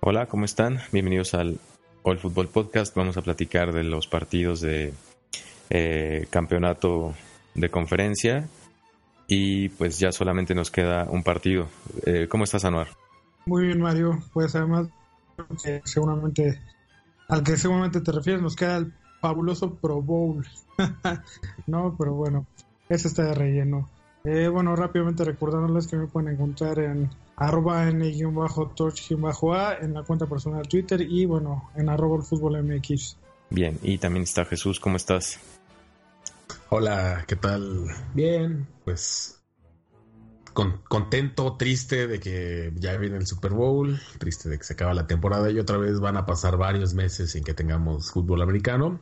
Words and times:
Hola, 0.00 0.26
¿cómo 0.26 0.44
están? 0.44 0.80
Bienvenidos 0.92 1.34
al 1.34 1.58
All 2.02 2.18
Football 2.18 2.48
Podcast. 2.48 2.94
Vamos 2.96 3.16
a 3.16 3.22
platicar 3.22 3.72
de 3.72 3.84
los 3.84 4.06
partidos 4.06 4.60
de 4.60 4.92
eh, 5.70 6.26
campeonato 6.30 7.14
de 7.54 7.70
conferencia 7.70 8.48
y 9.28 9.68
pues 9.70 9.98
ya 9.98 10.12
solamente 10.12 10.54
nos 10.54 10.70
queda 10.70 11.04
un 11.08 11.22
partido. 11.22 11.68
Eh, 12.04 12.26
¿Cómo 12.28 12.44
estás, 12.44 12.64
Anuar? 12.64 13.01
Muy 13.46 13.66
bien, 13.66 13.80
Mario. 13.80 14.22
Pues 14.32 14.54
además, 14.54 14.88
seguramente, 15.84 16.60
al 17.28 17.42
que 17.42 17.56
seguramente 17.56 18.00
te 18.00 18.12
refieres, 18.12 18.42
nos 18.42 18.56
queda 18.56 18.78
el 18.78 18.92
fabuloso 19.20 19.74
Pro 19.74 20.00
Bowl. 20.00 20.46
no, 21.66 21.94
pero 21.98 22.14
bueno, 22.14 22.46
ese 22.88 23.08
está 23.08 23.24
de 23.24 23.34
relleno. 23.34 23.88
Eh, 24.24 24.48
bueno, 24.48 24.76
rápidamente 24.76 25.24
recordándoles 25.24 25.88
que 25.88 25.96
me 25.96 26.06
pueden 26.06 26.34
encontrar 26.34 26.78
en 26.78 27.10
arroba 27.36 27.88
n-torch-a 27.88 29.78
en 29.80 29.94
la 29.94 30.02
cuenta 30.04 30.26
personal 30.26 30.62
de 30.62 30.68
Twitter 30.68 31.00
y 31.00 31.24
bueno, 31.24 31.70
en 31.74 31.88
arroba 31.88 32.18
el 32.18 32.22
fútbol 32.22 32.62
MX. 32.62 33.16
Bien, 33.50 33.78
y 33.82 33.98
también 33.98 34.22
está 34.22 34.44
Jesús, 34.44 34.78
¿cómo 34.78 34.96
estás? 34.96 35.40
Hola, 36.70 37.24
¿qué 37.26 37.34
tal? 37.36 37.86
Bien, 38.14 38.66
pues 38.84 39.41
contento, 40.52 41.56
triste 41.56 42.06
de 42.06 42.20
que 42.20 42.72
ya 42.76 42.96
viene 42.96 43.16
el 43.16 43.26
Super 43.26 43.52
Bowl, 43.52 44.00
triste 44.18 44.48
de 44.48 44.58
que 44.58 44.64
se 44.64 44.74
acaba 44.74 44.94
la 44.94 45.06
temporada 45.06 45.50
y 45.50 45.58
otra 45.58 45.78
vez 45.78 46.00
van 46.00 46.16
a 46.16 46.26
pasar 46.26 46.56
varios 46.56 46.94
meses 46.94 47.32
sin 47.32 47.44
que 47.44 47.54
tengamos 47.54 48.10
fútbol 48.10 48.42
americano. 48.42 49.00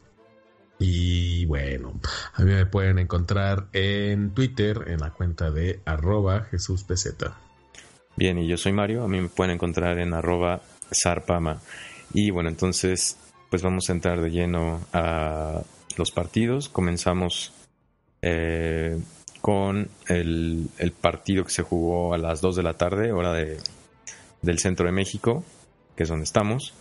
Y 0.79 1.45
bueno, 1.45 2.01
a 2.33 2.43
mí 2.43 2.53
me 2.53 2.65
pueden 2.65 2.99
encontrar 2.99 3.69
en 3.73 4.33
Twitter 4.33 4.85
en 4.87 5.01
la 5.01 5.11
cuenta 5.11 5.51
de 5.51 5.81
arroba 5.85 6.45
Jesús 6.45 6.87
Bien, 8.17 8.39
y 8.39 8.49
yo 8.49 8.57
soy 8.57 8.73
Mario, 8.73 9.05
a 9.05 9.09
mí 9.09 9.21
me 9.21 9.29
pueden 9.29 9.55
encontrar 9.55 9.99
en 9.99 10.15
arroba 10.15 10.63
zarpama. 10.91 11.61
Y 12.15 12.31
bueno, 12.31 12.49
entonces 12.49 13.19
pues 13.51 13.63
vamos 13.63 13.91
a 13.91 13.93
entrar 13.93 14.21
de 14.21 14.31
lleno 14.31 14.81
a 14.93 15.63
los 15.97 16.13
partidos. 16.13 16.69
Comenzamos 16.69 17.53
eh, 18.23 18.99
con 19.41 19.89
el, 20.09 20.69
partido 21.01 21.45
que 21.45 21.51
se 21.51 21.63
jugó 21.63 22.15
a 22.15 22.19
las 22.19 22.41
2 22.41 22.57
de 22.57 22.63
la 22.63 22.75
tarde, 22.75 23.13
hora 23.13 23.33
de, 23.33 23.59
del 24.43 24.59
centro 24.59 24.87
de 24.87 24.93
México, 24.93 25.45
que 25.97 26.03
es 26.03 26.09
donde 26.09 26.25
estamos. 26.25 26.75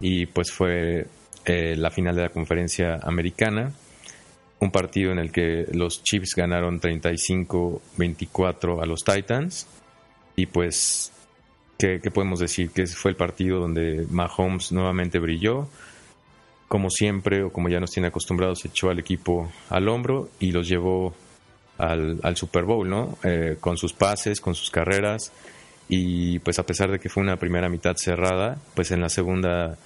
Y 0.00 0.26
pues 0.26 0.52
fue 0.52 1.06
eh, 1.44 1.76
la 1.76 1.90
final 1.90 2.16
de 2.16 2.22
la 2.22 2.30
conferencia 2.30 2.98
americana, 3.02 3.72
un 4.60 4.70
partido 4.70 5.12
en 5.12 5.18
el 5.18 5.30
que 5.30 5.66
los 5.72 6.02
Chiefs 6.02 6.34
ganaron 6.34 6.80
35-24 6.80 8.82
a 8.82 8.86
los 8.86 9.04
Titans 9.04 9.66
y 10.36 10.46
pues, 10.46 11.12
¿qué, 11.78 11.98
podemos 12.12 12.40
decir? 12.40 12.70
Que 12.70 12.86
fue 12.86 13.10
el 13.10 13.16
partido 13.16 13.58
donde 13.58 14.06
Mahomes 14.10 14.72
nuevamente 14.72 15.18
brilló, 15.18 15.68
como 16.68 16.90
siempre 16.90 17.42
o 17.42 17.50
como 17.50 17.68
ya 17.68 17.80
nos 17.80 17.90
tiene 17.90 18.08
acostumbrados, 18.08 18.64
echó 18.64 18.90
al 18.90 18.98
equipo 18.98 19.50
al 19.70 19.88
hombro 19.88 20.28
y 20.38 20.52
los 20.52 20.68
llevó 20.68 21.14
al, 21.78 22.36
Super 22.36 22.64
Bowl, 22.64 22.88
¿no? 22.88 23.18
Eh, 23.22 23.56
con 23.60 23.76
sus 23.76 23.92
pases, 23.92 24.40
con 24.40 24.54
sus 24.54 24.70
carreras. 24.70 25.32
Y 25.88 26.38
pues 26.40 26.58
a 26.58 26.66
pesar 26.66 26.90
de 26.90 26.98
que 26.98 27.08
fue 27.08 27.22
una 27.22 27.36
primera 27.36 27.68
mitad 27.68 27.94
cerrada, 27.96 28.58
pues 28.74 28.90
en 28.90 29.00
la 29.00 29.08
segunda 29.08 29.78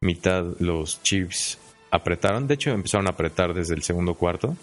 mitad 0.00 0.44
los 0.58 1.02
Chiefs 1.02 1.58
apretaron, 1.90 2.46
de 2.46 2.54
hecho 2.54 2.70
empezaron 2.70 3.06
a 3.06 3.10
apretar 3.10 3.54
desde 3.54 3.74
el 3.74 3.82
segundo 3.82 4.14
cuarto 4.14 4.56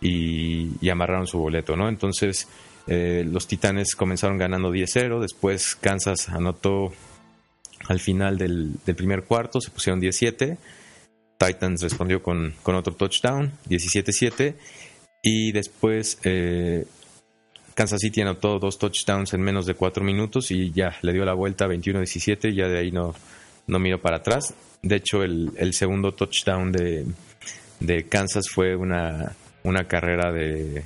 y, 0.00 0.88
amarraron 0.88 1.26
su 1.26 1.38
boleto, 1.38 1.76
¿no? 1.76 1.88
Entonces 1.88 2.48
eh, 2.86 3.24
los 3.26 3.46
Titanes 3.46 3.94
comenzaron 3.94 4.38
ganando 4.38 4.72
10-0, 4.72 5.20
después 5.20 5.76
Kansas 5.76 6.28
anotó 6.28 6.92
al 7.88 8.00
final 8.00 8.38
del, 8.38 8.78
primer 8.96 9.24
cuarto, 9.24 9.60
se 9.60 9.70
pusieron 9.70 10.00
17, 10.00 10.58
Titans 11.38 11.82
respondió 11.82 12.22
con, 12.22 12.54
otro 12.64 12.94
touchdown, 12.94 13.52
17-7, 13.68 14.54
y 15.22 15.52
después 15.52 16.18
eh, 16.24 16.84
Kansas 17.74 18.00
City 18.00 18.20
anotó 18.20 18.58
dos 18.58 18.78
touchdowns 18.78 19.32
en 19.32 19.40
menos 19.40 19.66
de 19.66 19.74
cuatro 19.74 20.04
minutos 20.04 20.50
y 20.50 20.72
ya 20.72 20.96
le 21.02 21.12
dio 21.12 21.24
la 21.24 21.34
vuelta 21.34 21.66
21-17, 21.66 22.54
ya 22.54 22.68
de 22.68 22.78
ahí 22.78 22.90
no, 22.90 23.14
no 23.66 23.78
miró 23.78 24.00
para 24.00 24.18
atrás. 24.18 24.54
De 24.82 24.96
hecho, 24.96 25.22
el, 25.22 25.52
el 25.56 25.72
segundo 25.72 26.12
touchdown 26.12 26.72
de, 26.72 27.06
de, 27.80 28.08
Kansas 28.08 28.46
fue 28.52 28.74
una, 28.74 29.32
una 29.62 29.84
carrera 29.84 30.32
de, 30.32 30.82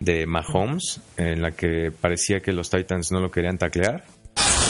de 0.00 0.26
Mahomes, 0.26 1.00
en 1.18 1.42
la 1.42 1.52
que 1.52 1.92
parecía 1.92 2.40
que 2.40 2.52
los 2.52 2.70
Titans 2.70 3.12
no 3.12 3.20
lo 3.20 3.30
querían 3.30 3.58
taclear. 3.58 4.02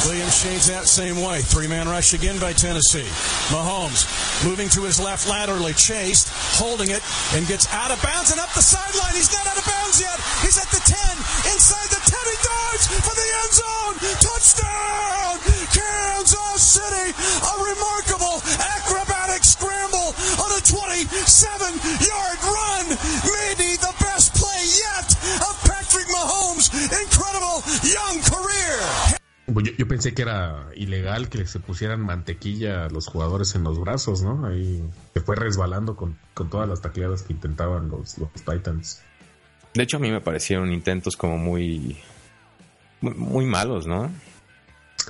Williams 0.02 0.36
shades 0.36 0.66
that 0.68 0.86
same 0.86 1.22
way. 1.22 1.40
Three 1.40 1.68
man 1.68 1.88
rush 1.88 2.12
again 2.14 2.38
by 2.38 2.52
Tennessee. 2.52 3.06
Mahomes 3.54 4.04
moving 4.44 4.68
to 4.70 4.82
his 4.82 4.98
left 4.98 5.28
laterally, 5.28 5.72
chased, 5.72 6.28
holding 6.58 6.90
it, 6.90 7.02
and 7.34 7.46
gets 7.46 7.70
out 7.72 7.90
of 7.90 8.00
bounds 8.02 8.30
and 8.30 8.40
up 8.40 8.50
the 8.52 8.62
sideline. 8.62 9.14
He's 9.14 9.32
not 9.32 9.46
out 9.46 9.58
of 9.58 9.64
bounds 9.64 10.00
yet. 10.00 10.18
He's 10.42 10.58
at 10.58 10.68
the 10.74 10.82
10, 10.82 10.94
inside 11.54 11.88
the 11.94 12.02
10. 12.02 12.12
He 12.12 12.38
dives 12.42 12.84
for 13.06 13.14
the 13.14 13.28
end 13.28 13.52
zone. 13.54 13.94
Touchdown! 14.20 15.34
Kansas 15.72 16.60
City. 16.60 17.08
A 17.14 17.54
remarkable 17.62 18.42
acrobatic 18.60 19.42
scramble 19.44 20.14
on 20.42 20.50
a 20.54 20.60
27 20.62 21.14
yard 22.02 22.38
run. 22.42 22.86
Pensé 29.94 30.12
que 30.12 30.22
era 30.22 30.70
ilegal 30.74 31.28
que 31.28 31.46
se 31.46 31.60
pusieran 31.60 32.00
mantequilla 32.00 32.86
a 32.86 32.90
los 32.90 33.06
jugadores 33.06 33.54
en 33.54 33.62
los 33.62 33.78
brazos, 33.78 34.22
¿no? 34.22 34.44
Ahí 34.44 34.82
se 35.12 35.20
fue 35.20 35.36
resbalando 35.36 35.94
con, 35.94 36.18
todas 36.50 36.68
las 36.68 36.80
tacleadas 36.80 37.22
que 37.22 37.32
intentaban 37.32 37.88
los, 37.90 38.18
los, 38.18 38.28
Titans. 38.32 39.04
De 39.72 39.84
hecho, 39.84 39.98
a 39.98 40.00
mí 40.00 40.10
me 40.10 40.20
parecieron 40.20 40.72
intentos 40.72 41.16
como 41.16 41.38
muy, 41.38 41.96
muy, 43.02 43.46
malos, 43.46 43.86
¿no? 43.86 44.10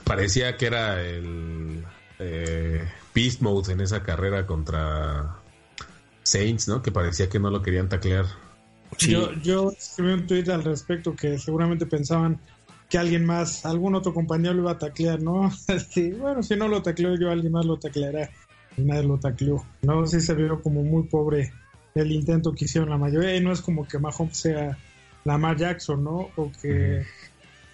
Parecía 0.05 0.59
que 0.59 0.67
era 0.67 1.01
el 1.01 1.83
eh, 2.19 2.87
Beast 3.15 3.41
Mode 3.41 3.73
en 3.73 3.81
esa 3.81 4.03
carrera 4.03 4.47
contra 4.47 5.37
Saints, 6.25 6.69
¿no? 6.69 6.83
Que 6.83 6.93
parecía 6.93 7.31
que 7.31 7.39
no 7.39 7.49
lo 7.49 7.63
querían 7.63 7.89
taclear. 7.89 8.27
Yo, 8.99 9.33
yo 9.41 9.71
escribí 9.71 10.13
un 10.13 10.27
tweet 10.27 10.51
al 10.51 10.63
respecto 10.63 11.17
que 11.17 11.39
seguramente 11.39 11.87
pensaban 11.87 12.39
que 12.89 12.99
alguien 12.99 13.25
más, 13.25 13.65
algún 13.67 13.95
otro 13.95 14.13
compañero 14.13 14.55
lo 14.55 14.63
iba 14.63 14.73
a 14.73 14.79
taclear, 14.79 15.21
¿no? 15.21 15.51
sí, 15.91 16.13
bueno, 16.13 16.43
si 16.43 16.57
no 16.57 16.69
lo 16.69 16.83
tacleó 16.83 17.17
yo, 17.17 17.31
alguien 17.31 17.53
más 17.53 17.65
lo 17.65 17.79
tacleará. 17.79 18.31
Y 18.77 18.83
nadie 18.83 19.05
lo 19.05 19.19
tacleó. 19.19 19.65
No, 19.83 20.07
sí 20.07 20.21
se 20.21 20.35
vio 20.35 20.61
como 20.61 20.83
muy 20.83 21.05
pobre 21.05 21.53
el 21.95 22.11
intento 22.11 22.53
que 22.53 22.65
hicieron 22.65 22.91
la 22.91 22.99
mayoría. 22.99 23.37
Y 23.37 23.41
no 23.41 23.53
es 23.53 23.61
como 23.61 23.87
que 23.87 23.99
Mahomes 23.99 24.37
sea 24.37 24.77
Lamar 25.25 25.57
Jackson, 25.57 26.03
¿no? 26.03 26.31
O 26.37 26.51
que, 26.61 27.05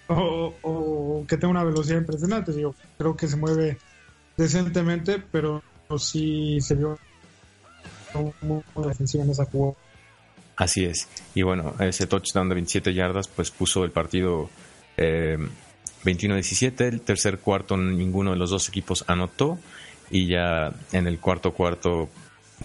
o, 0.07 1.25
que 1.27 1.37
tenga 1.37 1.49
una 1.49 1.63
velocidad 1.63 1.99
impresionante. 1.99 2.59
Yo 2.59 2.75
creo 2.97 3.15
que 3.15 3.27
se 3.27 3.35
mueve 3.35 3.77
decentemente, 4.37 5.21
pero 5.31 5.63
sí 5.97 6.59
se 6.61 6.75
vio 6.75 6.97
muy 8.41 8.63
defensiva 8.87 9.23
en 9.23 9.31
esa 9.31 9.45
jugada. 9.45 9.75
Así 10.55 10.85
es. 10.85 11.07
Y 11.33 11.41
bueno, 11.41 11.73
ese 11.79 12.05
touchdown 12.05 12.49
de 12.49 12.55
27 12.55 12.93
yardas 12.93 13.27
pues 13.27 13.49
puso 13.49 13.83
el 13.83 13.91
partido 13.91 14.49
21-17, 16.03 16.81
eh, 16.81 16.87
el 16.87 17.01
tercer 17.01 17.39
cuarto 17.39 17.77
ninguno 17.77 18.31
de 18.31 18.37
los 18.37 18.49
dos 18.49 18.69
equipos 18.69 19.03
anotó 19.07 19.59
y 20.09 20.27
ya 20.27 20.73
en 20.91 21.07
el 21.07 21.19
cuarto 21.19 21.53
cuarto 21.53 22.09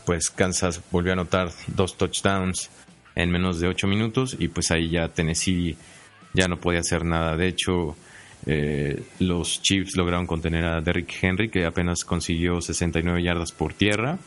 pues 0.05 0.31
Kansas 0.31 0.83
volvió 0.91 1.13
a 1.13 1.15
anotar 1.15 1.51
dos 1.69 1.97
touchdowns 1.97 2.71
en 3.15 3.31
menos 3.31 3.61
de 3.61 3.69
ocho 3.69 3.87
minutos 3.87 4.37
y 4.39 4.49
pues 4.49 4.71
ahí 4.71 4.91
ya 4.91 5.09
Tennessee 5.09 5.77
ya 6.35 6.49
no 6.49 6.59
podía 6.59 6.81
hacer 6.81 7.05
nada. 7.05 7.37
De 7.37 7.49
hecho, 7.49 7.97
eh, 8.45 9.03
los 9.21 9.63
Chiefs 9.63 9.97
lograron 9.97 10.27
contener 10.27 10.65
a 10.65 10.81
Derrick 10.81 11.13
Henry, 11.23 11.49
que 11.49 11.65
apenas 11.65 12.05
consiguió 12.05 12.61
69 12.61 13.23
yardas 13.23 13.53
por 13.53 13.73
tierra. 13.73 14.19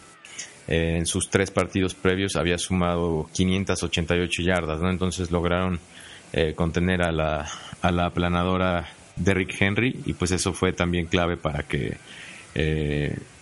Eh, 0.68 0.98
en 0.98 1.06
sus 1.06 1.30
tres 1.30 1.52
partidos 1.52 1.94
previos 1.94 2.36
había 2.36 2.58
sumado 2.58 3.30
588 3.34 4.42
yardas, 4.42 4.82
¿no? 4.82 4.90
Entonces 4.90 5.32
lograron 5.32 5.80
eh, 6.34 6.54
contener 6.56 7.02
a 7.02 7.12
la, 7.12 7.48
a 7.82 7.92
la 7.92 8.06
aplanadora 8.06 8.88
Derrick 9.16 9.56
Henry 9.60 10.02
y 10.06 10.14
pues 10.14 10.32
eso 10.32 10.54
fue 10.54 10.74
también 10.74 11.06
clave 11.08 11.38
para 11.38 11.64
que 11.64 11.98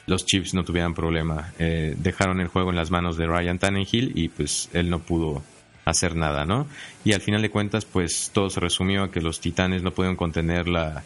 los 0.06 0.26
Chiefs 0.26 0.54
no 0.54 0.64
tuvieran 0.64 0.94
problema. 0.94 1.52
dejaron 1.58 2.40
el 2.40 2.48
juego 2.48 2.70
en 2.70 2.76
las 2.76 2.92
manos 2.92 3.18
de 3.18 3.26
Ryan 3.26 3.58
Tannehill 3.58 4.12
y 4.16 4.30
pues 4.30 4.70
él 4.74 4.90
no 4.90 5.00
pudo 5.00 5.44
hacer 5.90 6.16
nada, 6.16 6.46
¿no? 6.46 6.68
Y 7.04 7.14
al 7.14 7.22
final 7.22 7.42
de 7.42 7.50
cuentas, 7.50 7.86
pues 7.86 8.32
todo 8.34 8.50
se 8.50 8.60
resumió 8.60 9.04
a 9.04 9.12
que 9.12 9.22
los 9.22 9.40
Titanes 9.40 9.84
no 9.84 9.92
pudieron 9.92 10.16
contener 10.16 10.68
la, 10.68 11.04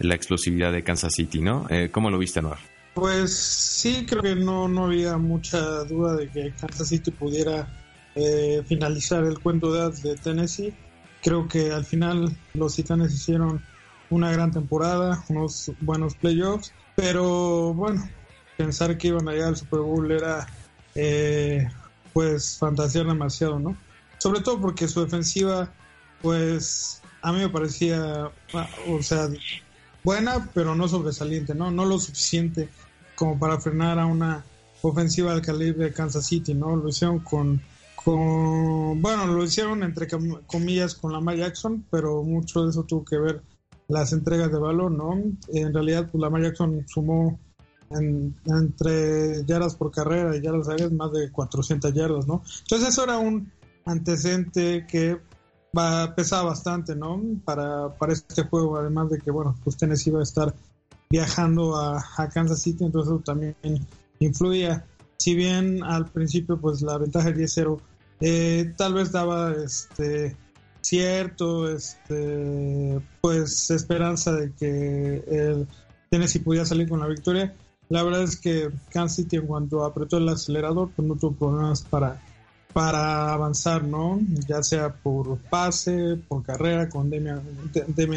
explosividad 0.00 0.72
de 0.72 0.82
Kansas 0.82 1.14
City, 1.14 1.40
¿no? 1.40 1.66
Eh, 1.70 1.90
¿Cómo 1.92 2.10
lo 2.10 2.18
viste, 2.18 2.40
Anuar? 2.40 2.58
Pues 2.94 3.34
sí, 3.36 4.04
creo 4.08 4.22
que 4.22 4.34
no, 4.34 4.68
no 4.68 4.86
había 4.86 5.16
mucha 5.16 5.84
duda 5.84 6.16
de 6.16 6.28
que 6.28 6.52
Kansas 6.58 6.88
City 6.88 7.10
pudiera 7.10 7.68
eh, 8.14 8.62
finalizar 8.66 9.24
el 9.24 9.38
cuento 9.38 9.72
de 9.72 9.90
de 10.02 10.16
Tennessee. 10.16 10.74
Creo 11.22 11.48
que 11.48 11.72
al 11.72 11.84
final 11.84 12.36
los 12.54 12.76
Titanes 12.76 13.14
hicieron 13.14 13.62
una 14.10 14.30
gran 14.30 14.50
temporada, 14.50 15.24
unos 15.28 15.72
buenos 15.80 16.14
playoffs, 16.16 16.72
pero 16.94 17.72
bueno, 17.72 18.06
pensar 18.58 18.98
que 18.98 19.08
iban 19.08 19.28
a 19.28 19.32
llegar 19.32 19.48
al 19.48 19.56
Super 19.56 19.80
Bowl 19.80 20.10
era 20.10 20.46
eh, 20.94 21.66
pues 22.12 22.58
fantasear 22.58 23.06
demasiado, 23.06 23.58
¿no? 23.58 23.76
sobre 24.22 24.40
todo 24.40 24.60
porque 24.60 24.86
su 24.86 25.00
defensiva, 25.00 25.68
pues 26.20 27.02
a 27.22 27.32
mí 27.32 27.40
me 27.40 27.48
parecía, 27.48 28.30
o 28.86 29.02
sea, 29.02 29.28
buena, 30.04 30.48
pero 30.54 30.76
no 30.76 30.86
sobresaliente, 30.86 31.56
¿no? 31.56 31.72
No 31.72 31.84
lo 31.84 31.98
suficiente 31.98 32.68
como 33.16 33.36
para 33.36 33.60
frenar 33.60 33.98
a 33.98 34.06
una 34.06 34.44
ofensiva 34.80 35.32
del 35.32 35.42
calibre 35.42 35.86
de 35.86 35.92
Kansas 35.92 36.26
City, 36.26 36.54
¿no? 36.54 36.76
Lo 36.76 36.88
hicieron 36.88 37.18
con, 37.18 37.60
con 38.04 39.00
bueno, 39.00 39.26
lo 39.26 39.44
hicieron 39.44 39.82
entre 39.82 40.08
comillas 40.46 40.94
con 40.94 41.12
Lamar 41.12 41.36
Jackson, 41.36 41.84
pero 41.90 42.22
mucho 42.22 42.64
de 42.64 42.70
eso 42.70 42.84
tuvo 42.84 43.04
que 43.04 43.18
ver 43.18 43.42
las 43.88 44.12
entregas 44.12 44.50
de 44.50 44.58
valor, 44.58 44.90
¿no? 44.90 45.20
En 45.48 45.74
realidad, 45.74 46.08
pues 46.10 46.20
Lamar 46.20 46.42
Jackson 46.42 46.84
sumó 46.88 47.38
entre 47.90 49.44
yardas 49.44 49.76
por 49.76 49.90
carrera 49.90 50.34
y 50.36 50.40
yardas 50.40 50.68
aéreas 50.68 50.92
más 50.92 51.12
de 51.12 51.30
400 51.30 51.92
yardas, 51.92 52.26
¿no? 52.26 52.42
Entonces 52.60 52.88
eso 52.88 53.04
era 53.04 53.18
un 53.18 53.52
antecedente 53.84 54.86
que 54.86 55.18
va, 55.76 56.14
pesaba 56.14 56.50
bastante, 56.50 56.94
¿no? 56.94 57.20
Para, 57.44 57.90
para 57.94 58.12
este 58.12 58.44
juego, 58.44 58.78
además 58.78 59.10
de 59.10 59.18
que, 59.18 59.30
bueno, 59.30 59.54
pues 59.62 59.76
Tennessee 59.76 60.10
iba 60.10 60.20
a 60.20 60.24
estar 60.24 60.54
viajando 61.10 61.76
a, 61.76 62.02
Kansas 62.32 62.62
City, 62.62 62.84
entonces 62.84 63.12
eso 63.12 63.22
también 63.22 63.54
influía. 64.18 64.86
Si 65.18 65.34
bien 65.34 65.82
al 65.82 66.06
principio, 66.06 66.58
pues 66.58 66.80
la 66.82 66.98
ventaja 66.98 67.30
de 67.30 67.44
10-0 67.44 67.78
eh, 68.22 68.72
tal 68.76 68.94
vez 68.94 69.12
daba 69.12 69.52
este 69.52 70.36
cierto 70.80 71.70
este 71.70 73.00
pues 73.20 73.70
esperanza 73.70 74.32
de 74.32 74.52
que 74.52 75.66
Tennessee 76.10 76.40
pudiera 76.40 76.64
salir 76.64 76.88
con 76.88 77.00
la 77.00 77.06
victoria 77.06 77.54
la 77.88 78.02
verdad 78.02 78.22
es 78.22 78.36
que 78.36 78.70
Kansas 78.90 79.16
City 79.16 79.36
en 79.36 79.46
cuanto 79.46 79.84
apretó 79.84 80.16
el 80.16 80.28
acelerador 80.28 80.90
pues 80.96 81.06
no 81.06 81.16
tuvo 81.16 81.32
problemas 81.32 81.82
para 81.82 82.20
para 82.72 83.32
avanzar, 83.32 83.84
¿no? 83.84 84.20
Ya 84.48 84.62
sea 84.62 84.92
por 84.92 85.38
pase, 85.38 86.18
por 86.28 86.42
carrera 86.42 86.88
con 86.88 87.10
Demian, 87.10 87.42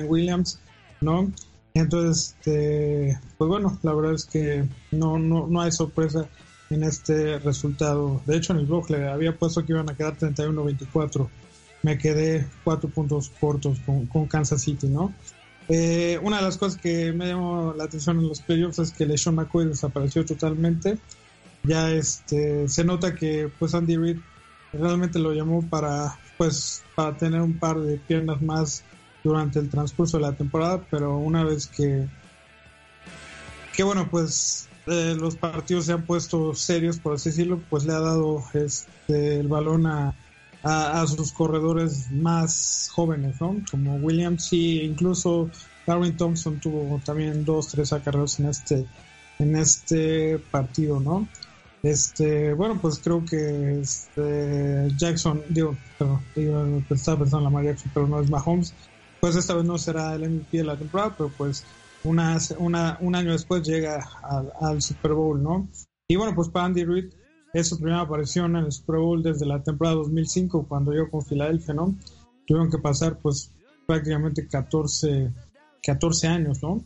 Williams, 0.07 0.60
¿no? 1.02 1.31
Entonces, 1.74 2.36
este, 2.40 3.19
pues 3.38 3.50
bueno, 3.50 3.78
la 3.84 3.94
verdad 3.94 4.13
es 4.13 4.25
que 4.25 4.68
no, 4.92 5.19
no, 5.19 5.48
no 5.48 5.62
hay 5.62 5.72
sorpresa 5.72 6.28
en 6.75 6.83
este 6.83 7.39
resultado. 7.39 8.22
De 8.25 8.36
hecho, 8.38 8.54
en 8.54 8.60
el 8.60 8.66
blog 8.66 8.89
le 8.92 9.07
había 9.10 9.36
puesto 9.36 9.66
que 9.66 9.74
iban 9.74 9.89
a 9.89 9.95
quedar 9.95 10.18
31-24. 10.18 11.27
Me 11.83 11.98
quedé 11.98 12.45
cuatro 12.63 12.89
puntos 12.89 13.31
cortos 13.39 13.80
con, 13.86 14.06
con 14.07 14.27
Kansas 14.27 14.62
City, 14.62 14.88
¿no? 14.88 15.13
Eh, 15.68 16.19
una 16.22 16.38
de 16.38 16.44
las 16.44 16.57
cosas 16.57 16.80
que 16.80 17.12
me 17.13 17.27
llamó 17.27 17.74
la 17.75 17.86
atención 17.86 18.19
en 18.19 18.27
los 18.27 18.42
playoffs 18.42 18.80
es 18.80 18.92
que 18.92 19.06
LeSean 19.06 19.36
McCoy 19.36 19.68
desapareció 19.68 20.25
totalmente. 20.25 21.00
Ya 21.63 21.92
este, 21.92 22.68
se 22.68 22.83
nota 22.83 23.16
que 23.16 23.50
pues 23.57 23.74
Andy 23.74 23.98
Reid 23.98 24.18
realmente 24.74 25.18
lo 25.18 25.33
llamó 25.33 25.63
para 25.68 26.19
pues 26.38 26.83
para 26.95 27.16
tener 27.16 27.42
un 27.42 27.57
par 27.57 27.80
de 27.80 27.98
piernas 27.98 28.42
más 28.42 28.83
durante 29.24 29.57
el 29.60 29.69
transcurso 29.69 30.18
de 30.18 30.24
la 30.24 30.33
temporada 30.33 30.86
pero 30.92 31.18
una 31.18 31.45
vez 31.45 31.66
que 31.66 32.07
que 33.74 33.83
bueno 33.83 34.10
pues 34.12 34.68
eh, 34.87 35.15
los 35.19 35.35
partidos 35.35 35.85
se 35.85 35.93
han 35.93 36.03
puesto 36.03 36.53
serios 36.53 36.99
por 36.99 37.15
así 37.15 37.29
decirlo 37.29 37.61
pues 37.69 37.85
le 37.85 37.93
ha 37.93 37.99
dado 37.99 38.43
este 38.53 39.39
el 39.39 39.47
balón 39.47 39.87
a, 39.87 40.15
a, 40.63 41.05
sus 41.07 41.31
corredores 41.31 42.11
más 42.11 42.89
jóvenes 42.93 43.39
no 43.41 43.57
como 43.69 43.95
Williams 43.95 44.51
y 44.53 44.81
incluso 44.81 45.49
Darwin 45.85 46.17
Thompson 46.17 46.59
tuvo 46.59 46.99
también 47.05 47.45
dos 47.45 47.69
tres 47.69 47.93
acarreos 47.93 48.39
en 48.39 48.47
este 48.47 48.85
en 49.39 49.55
este 49.55 50.39
partido 50.51 50.99
no 50.99 51.27
este, 51.85 52.55
bueno, 52.55 52.79
pues 52.81 52.97
creo 52.97 53.23
que 53.23 53.79
este 53.79 54.87
Jackson, 54.97 55.43
digo, 55.49 55.77
perdón, 55.99 56.83
estaba 56.89 57.19
pensando 57.19 57.37
en 57.37 57.43
la 57.43 57.49
María 57.51 57.71
Jackson, 57.71 57.91
pero 57.93 58.07
no 58.07 58.19
es 58.19 58.27
Mahomes. 58.31 58.73
Pues 59.21 59.35
esta 59.35 59.53
vez 59.53 59.65
no 59.65 59.77
será 59.77 60.15
el 60.15 60.27
MVP 60.27 60.57
de 60.57 60.63
la 60.63 60.77
temporada, 60.77 61.13
pero 61.15 61.31
pues 61.37 61.63
una, 62.06 62.38
una, 62.60 62.98
un 63.02 63.16
año 63.16 63.31
después 63.31 63.63
llega 63.63 64.07
al, 64.62 64.81
Super 64.81 65.13
Bowl, 65.13 65.42
¿no? 65.42 65.68
Y 66.07 66.16
bueno, 66.16 66.34
pues 66.36 66.50
para 66.50 66.66
Andy 66.66 66.86
Reid 66.86 67.13
es 67.54 67.69
su 67.69 67.78
primera 67.78 68.02
aparición 68.02 68.56
en 68.56 68.66
el 68.66 68.72
Super 68.72 68.98
Bowl 68.98 69.24
desde 69.24 69.46
la 69.46 69.62
temporada 69.62 69.96
2005, 69.98 70.68
cuando 70.68 70.94
yo 70.94 71.10
con 71.10 71.24
Filadelfia, 71.24 71.74
¿no? 71.74 71.96
Tuvieron 72.46 72.69
que 72.69 72.78
pasar 72.78 73.19
pues 73.19 73.52
prácticamente 73.88 74.48
14, 74.48 75.31
14 75.84 76.28
años, 76.28 76.62
¿no? 76.62 76.84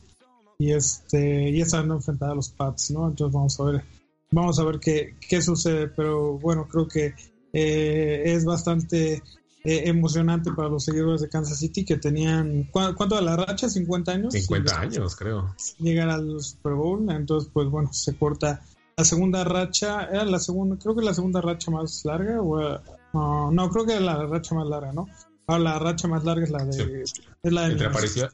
Y 0.57 0.71
este, 0.71 1.50
y 1.50 1.62
esa 1.62 1.83
no 1.83 1.95
enfrentada 1.95 2.31
a 2.31 2.36
los 2.36 2.50
Pats, 2.50 2.92
¿no? 2.92 3.07
Entonces 3.07 3.33
vamos 3.33 3.60
a 3.60 3.63
ver 3.63 3.83
vamos 4.31 4.60
a 4.60 4.66
ver 4.66 4.80
qué, 4.80 5.16
qué 5.27 5.42
sucede, 5.42 5.88
pero 5.88 6.38
bueno, 6.38 6.68
creo 6.68 6.88
que 6.88 7.13
eh, 7.54 8.24
es 8.25 8.45
bastante 8.45 9.24
eh, 9.63 9.83
emocionante 9.85 10.51
para 10.53 10.69
los 10.69 10.85
seguidores 10.85 11.21
de 11.21 11.29
Kansas 11.29 11.59
City 11.59 11.83
que 11.83 11.97
tenían, 11.97 12.69
¿cuánto 12.71 13.15
de 13.15 13.21
la 13.21 13.35
racha? 13.35 13.67
¿50 13.67 14.09
años? 14.09 14.33
50 14.33 14.79
años, 14.79 15.15
creo. 15.15 15.53
Llegar 15.79 16.09
al 16.09 16.41
Super 16.41 16.73
Bowl, 16.73 17.09
entonces 17.11 17.50
pues 17.53 17.67
bueno, 17.69 17.91
se 17.91 18.15
corta 18.17 18.61
la 18.95 19.06
segunda 19.06 19.44
racha, 19.44 20.06
era 20.06 20.25
la 20.25 20.39
segunda, 20.39 20.78
creo 20.78 20.95
que 20.95 21.04
la 21.04 21.13
segunda 21.13 21.42
racha 21.42 21.71
más 21.71 22.04
larga, 22.06 22.42
o, 22.42 23.51
no, 23.51 23.69
creo 23.69 23.85
que 23.85 23.95
es 23.95 24.01
la 24.01 24.25
racha 24.25 24.56
más 24.56 24.68
larga, 24.68 24.92
¿no? 24.92 25.07
Ahora 25.47 25.63
la 25.63 25.80
racha 25.80 26.07
más 26.07 26.23
larga 26.23 26.44
es 26.44 26.51
la 26.51 26.66
de... 26.66 27.04
Es 27.04 27.51
la 27.51 27.68
entre, 27.68 27.87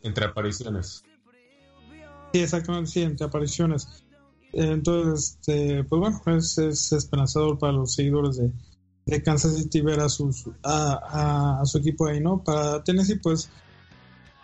entre 0.04 0.26
apariciones. 0.26 1.04
Sí, 2.34 2.40
exactamente, 2.40 2.92
sí, 2.92 3.02
entre 3.04 3.28
apariciones. 3.28 3.88
Entonces, 4.52 5.38
este, 5.40 5.84
pues 5.84 6.00
bueno, 6.00 6.22
es, 6.38 6.92
esperanzador 6.92 7.58
para 7.58 7.74
los 7.74 7.94
seguidores 7.94 8.38
de, 8.38 8.52
Kansas 9.24 9.56
City 9.58 9.82
ver 9.82 10.00
a, 10.00 10.10
sus, 10.10 10.46
a, 10.64 11.62
su 11.66 11.78
equipo 11.78 12.08
ahí, 12.08 12.20
¿no? 12.20 12.44
Para 12.44 12.84
Tennessee, 12.84 13.20
pues 13.20 13.50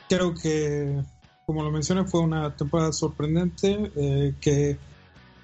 creo 0.07 0.35
que, 0.35 1.01
como 1.45 1.63
lo 1.63 1.71
mencioné, 1.71 2.05
fue 2.05 2.21
una 2.21 2.55
temporada 2.55 2.93
sorprendente 2.93 3.91
eh, 3.95 4.35
que, 4.39 4.77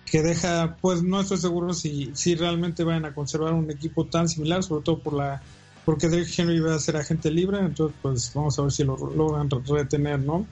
que 0.05 0.21
deja, 0.21 0.77
pues 0.81 1.01
no 1.01 1.19
estoy 1.19 1.38
seguro 1.38 1.74
si, 1.74 2.12
si 2.13 2.36
realmente 2.36 2.83
vayan 2.83 3.05
a 3.05 3.15
conservar 3.15 3.53
un 3.53 3.71
equipo 3.71 4.05
tan 4.05 4.29
similar, 4.29 4.63
sobre 4.63 4.83
todo 4.83 5.00
por 5.00 5.13
la 5.13 5.41
porque 5.88 6.09
Derrick 6.09 6.38
Henry 6.38 6.59
va 6.59 6.75
a 6.75 6.79
ser 6.79 6.97
agente 6.97 7.31
libre, 7.31 7.59
entonces 7.59 7.97
pues 8.01 8.33
vamos 8.33 8.59
a 8.59 8.62
ver 8.62 8.74
si 8.74 8.83
lo 8.83 8.97
logran 8.97 9.50
retener, 9.50 10.19
¿no? 10.19 10.45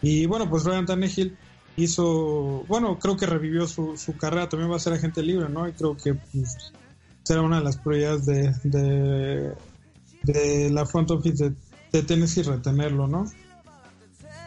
Y 0.00 0.24
bueno, 0.24 0.48
pues 0.48 0.64
Ryan 0.64 0.86
Tannehill 0.86 1.36
hizo, 1.76 2.64
bueno, 2.66 2.98
creo 2.98 3.14
que 3.14 3.26
revivió 3.26 3.66
su, 3.66 3.98
su 3.98 4.16
carrera, 4.16 4.48
también 4.48 4.72
va 4.72 4.76
a 4.76 4.80
ser 4.80 4.94
agente 4.94 5.22
libre, 5.22 5.50
¿no? 5.50 5.68
Y 5.68 5.72
creo 5.72 5.98
que 5.98 6.14
pues, 6.14 6.72
será 7.30 7.42
una 7.42 7.58
de 7.58 7.64
las 7.64 7.76
prioridades 7.76 8.26
de, 8.64 9.54
de, 10.24 10.70
la 10.70 10.84
front 10.84 11.12
office 11.12 11.44
de, 11.44 11.54
de, 11.92 12.02
Tennessee 12.02 12.42
retenerlo, 12.42 13.06
¿no? 13.06 13.24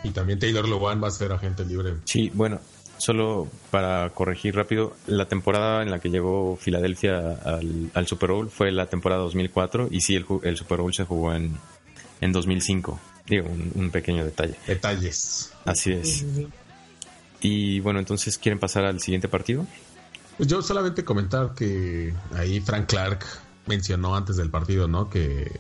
Y 0.04 0.10
también 0.10 0.38
Taylor 0.38 0.68
Lewan 0.68 1.02
va 1.02 1.08
a 1.08 1.12
ser 1.12 1.32
agente 1.32 1.64
libre. 1.64 1.94
Sí, 2.04 2.30
bueno, 2.34 2.60
solo 2.98 3.48
para 3.72 4.10
corregir 4.10 4.54
rápido, 4.54 4.98
la 5.08 5.30
temporada 5.30 5.82
en 5.82 5.92
la 5.92 6.00
que 6.00 6.10
llegó 6.10 6.58
Filadelfia 6.58 7.40
al, 7.94 8.06
Super 8.06 8.32
Bowl 8.32 8.50
fue 8.50 8.70
la 8.74 8.88
temporada 8.88 9.22
2004 9.22 9.88
y 9.90 10.02
sí, 10.02 10.18
el, 10.18 10.26
el 10.44 10.58
Super 10.58 10.80
Bowl 10.82 10.94
se 10.94 11.06
jugó 11.06 11.34
en, 11.34 11.56
en 12.20 12.34
2005. 12.34 13.00
Digo, 13.28 13.48
un, 13.76 13.92
pequeño 13.92 14.26
detalle. 14.26 14.56
Detalles. 14.68 15.54
Así 15.64 15.94
es. 15.94 16.26
Y 17.40 17.80
bueno, 17.80 18.00
entonces, 18.00 18.38
¿quieren 18.38 18.60
pasar 18.60 18.84
al 18.84 19.00
siguiente 19.00 19.30
partido? 19.30 19.66
Pues 20.38 20.50
yo 20.50 20.62
solamente 20.62 21.06
comentar 21.06 21.54
que 21.54 22.14
ahí 22.34 22.60
Frank 22.60 22.88
Clark 22.88 23.26
mencionó 23.68 24.16
antes 24.16 24.36
del 24.38 24.50
partido, 24.50 24.88
¿no? 24.88 25.10
Que, 25.10 25.60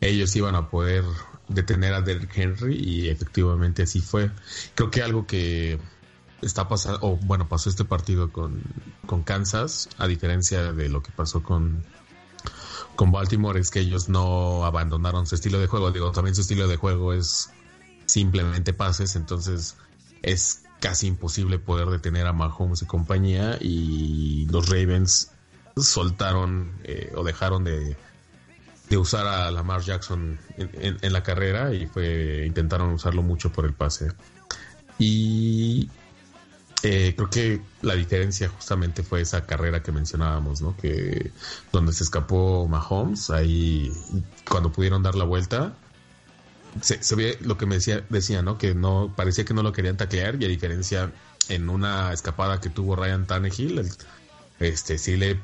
ellos 0.00 0.34
iban 0.36 0.54
a 0.54 0.68
poder 0.68 1.04
detener 1.48 1.94
a 1.94 2.00
Derrick 2.00 2.36
Henry 2.36 2.76
y 2.76 3.08
efectivamente 3.08 3.82
así 3.82 4.00
fue. 4.00 4.30
Creo 4.74 4.90
que 4.90 5.02
algo 5.02 5.26
que 5.26 5.78
está 6.42 6.68
pasando, 6.68 6.98
o 7.02 7.16
bueno, 7.16 7.48
pasó 7.48 7.70
este 7.70 7.84
partido 7.84 8.30
con, 8.30 8.62
con 9.06 9.22
Kansas, 9.22 9.88
a 9.98 10.06
diferencia 10.06 10.72
de 10.72 10.88
lo 10.88 11.02
que 11.02 11.12
pasó 11.12 11.42
con, 11.42 11.84
con 12.94 13.10
Baltimore, 13.10 13.58
es 13.58 13.70
que 13.70 13.80
ellos 13.80 14.08
no 14.08 14.64
abandonaron 14.64 15.26
su 15.26 15.34
estilo 15.34 15.58
de 15.58 15.66
juego. 15.66 15.90
Digo, 15.90 16.12
también 16.12 16.34
su 16.34 16.42
estilo 16.42 16.68
de 16.68 16.76
juego 16.76 17.12
es 17.12 17.50
simplemente 18.04 18.72
pases, 18.72 19.16
entonces 19.16 19.76
es 20.22 20.62
casi 20.80 21.06
imposible 21.06 21.58
poder 21.58 21.88
detener 21.88 22.26
a 22.26 22.32
Mahomes 22.32 22.82
y 22.82 22.86
compañía 22.86 23.58
y 23.60 24.46
los 24.50 24.68
Ravens 24.68 25.32
soltaron 25.76 26.72
eh, 26.84 27.12
o 27.14 27.24
dejaron 27.24 27.64
de, 27.64 27.96
de, 28.88 28.96
usar 28.96 29.26
a 29.26 29.50
Lamar 29.50 29.82
Jackson 29.82 30.38
en, 30.56 30.98
en, 31.00 31.12
la 31.12 31.22
carrera 31.22 31.74
y 31.74 31.86
fue 31.86 32.44
intentaron 32.46 32.92
usarlo 32.92 33.22
mucho 33.22 33.52
por 33.52 33.66
el 33.66 33.74
pase 33.74 34.08
y 34.98 35.90
eh, 36.82 37.14
creo 37.16 37.30
que 37.30 37.60
la 37.82 37.94
diferencia 37.94 38.48
justamente 38.48 39.02
fue 39.02 39.20
esa 39.20 39.44
carrera 39.44 39.82
que 39.82 39.92
mencionábamos, 39.92 40.60
¿no? 40.62 40.76
Que 40.76 41.32
donde 41.72 41.92
se 41.92 42.04
escapó 42.04 42.68
Mahomes, 42.68 43.30
ahí 43.30 43.92
cuando 44.48 44.70
pudieron 44.70 45.02
dar 45.02 45.14
la 45.14 45.24
vuelta, 45.24 45.74
se, 46.82 47.14
ve 47.14 47.38
lo 47.40 47.56
que 47.56 47.66
me 47.66 47.76
decía, 47.76 48.04
decía, 48.08 48.42
¿no? 48.42 48.58
Que 48.58 48.74
no 48.74 49.12
parecía 49.16 49.44
que 49.44 49.54
no 49.54 49.62
lo 49.62 49.72
querían 49.72 49.96
taclear 49.96 50.40
y 50.40 50.44
a 50.44 50.48
diferencia 50.48 51.12
en 51.48 51.68
una 51.68 52.12
escapada 52.12 52.60
que 52.60 52.70
tuvo 52.70 52.96
Ryan 52.96 53.26
Tannehill, 53.26 53.88
este 54.58 54.98
sí 54.98 55.16
le 55.16 55.38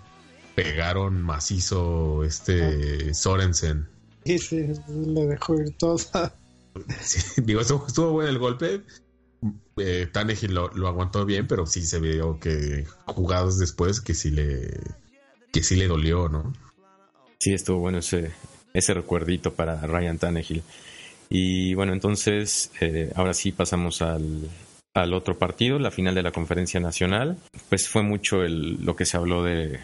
pegaron 0.55 1.23
macizo 1.23 2.25
este 2.25 3.15
Sorensen. 3.15 3.89
Sí, 4.25 4.39
sí, 4.39 4.67
le 4.89 5.27
dejó 5.27 5.61
ir 5.61 5.77
toda. 5.77 6.35
digo, 7.37 7.61
estuvo 7.61 8.13
bueno 8.13 8.31
el 8.31 8.39
golpe, 8.39 8.83
eh, 9.77 10.09
Tannehill 10.11 10.55
lo, 10.55 10.87
aguantó 10.87 11.25
bien, 11.25 11.47
pero 11.47 11.67
sí 11.67 11.83
se 11.83 11.99
vio 11.99 12.39
que 12.39 12.87
jugadas 13.07 13.59
después 13.59 14.01
que 14.01 14.15
sí 14.15 14.31
le 14.31 14.79
que 15.53 15.63
sí 15.63 15.77
le 15.77 15.87
dolió, 15.87 16.29
¿no? 16.29 16.53
Sí, 17.39 17.53
estuvo 17.53 17.79
bueno 17.79 17.99
ese, 17.99 18.31
ese 18.73 18.95
recuerdito 18.95 19.53
para 19.53 19.87
Ryan 19.87 20.19
Tannehill. 20.19 20.63
Y 21.35 21.73
bueno, 21.73 21.95
entonces 21.95 22.71
eh, 22.79 23.11
ahora 23.17 23.33
sí 23.33 23.53
pasamos 23.53 24.03
al, 24.03 24.51
al, 24.93 25.15
otro 25.15 25.39
partido, 25.39 25.79
la 25.79 25.91
final 25.91 26.15
de 26.15 26.23
la 26.23 26.31
conferencia 26.31 26.79
nacional. 26.79 27.39
Pues 27.71 27.89
fue 27.89 28.03
mucho 28.03 28.43
el, 28.43 28.85
lo 28.85 28.95
que 28.95 29.07
se 29.07 29.17
habló 29.17 29.43
de, 29.43 29.81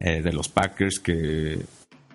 eh, 0.00 0.22
de 0.22 0.32
los 0.32 0.48
Packers 0.48 0.98
que 0.98 1.60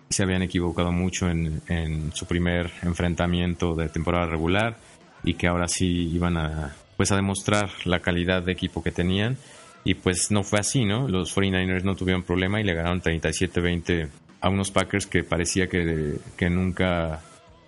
se 0.09 0.23
habían 0.23 0.41
equivocado 0.41 0.91
mucho 0.91 1.29
en, 1.29 1.61
en 1.69 2.11
su 2.13 2.25
primer 2.25 2.69
enfrentamiento 2.83 3.73
de 3.73 3.87
temporada 3.87 4.25
regular 4.25 4.75
y 5.23 5.35
que 5.35 5.47
ahora 5.47 5.69
sí 5.69 6.09
iban 6.13 6.35
a 6.35 6.75
pues 6.97 7.13
a 7.13 7.15
demostrar 7.15 7.69
la 7.85 8.01
calidad 8.01 8.43
de 8.43 8.51
equipo 8.51 8.83
que 8.83 8.91
tenían 8.91 9.37
y 9.85 9.93
pues 9.93 10.29
no 10.29 10.43
fue 10.43 10.59
así, 10.59 10.83
¿no? 10.83 11.07
Los 11.07 11.33
49ers 11.33 11.83
no 11.83 11.95
tuvieron 11.95 12.23
problema 12.23 12.59
y 12.59 12.65
le 12.65 12.73
ganaron 12.73 13.01
37-20 13.01 14.09
a 14.41 14.49
unos 14.49 14.71
Packers 14.71 15.05
que 15.05 15.23
parecía 15.23 15.67
que, 15.67 16.17
que 16.35 16.49
nunca 16.49 17.21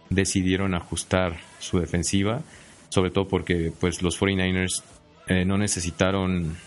decidieron 0.10 0.74
ajustar 0.74 1.38
su 1.60 1.80
defensiva, 1.80 2.42
sobre 2.90 3.12
todo 3.12 3.28
porque 3.28 3.72
pues 3.80 4.02
los 4.02 4.20
49ers 4.20 4.84
eh, 5.28 5.46
no 5.46 5.58
necesitaron 5.58 6.58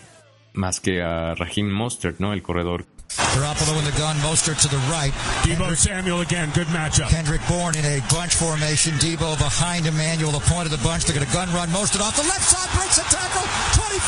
más 0.53 0.79
que 0.79 1.01
a 1.01 1.35
Raheem 1.35 1.69
Mostert, 1.69 2.19
¿no? 2.19 2.33
El 2.33 2.41
corredor 2.41 2.85
Garoppolo 3.15 3.77
in 3.77 3.85
the 3.85 3.97
gun, 3.97 4.17
Mostert 4.21 4.57
to 4.61 4.67
the 4.67 4.81
right. 4.89 5.13
Debo 5.45 5.69
Kendrick, 5.69 5.77
Samuel 5.77 6.21
again, 6.21 6.49
good 6.53 6.67
matchup. 6.67 7.09
Kendrick 7.09 7.41
Bourne 7.47 7.75
in 7.77 7.85
a 7.85 8.01
bunch 8.09 8.33
formation. 8.33 8.93
Debo 8.97 9.37
behind 9.37 9.85
Emmanuel, 9.85 10.31
the 10.31 10.39
point 10.49 10.65
of 10.65 10.71
the 10.71 10.81
bunch. 10.81 11.05
They're 11.05 11.15
going 11.15 11.27
to 11.27 11.33
gun 11.33 11.49
run 11.53 11.69
Mostert 11.69 12.01
off 12.01 12.15
the 12.15 12.25
left 12.25 12.41
side, 12.41 12.69
breaks 12.73 12.97
a 12.97 13.05
tackle. 13.13 13.45
25, 13.77 14.01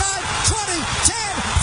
20, 0.50 0.82
10, 1.06 1.55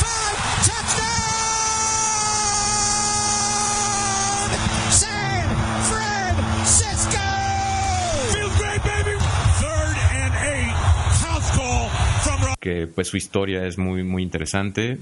Que 12.63 12.87
pues 12.87 13.09
su 13.09 13.17
historia 13.17 13.67
es 13.67 13.77
muy, 13.77 14.05
muy 14.05 14.23
interesante. 14.23 14.99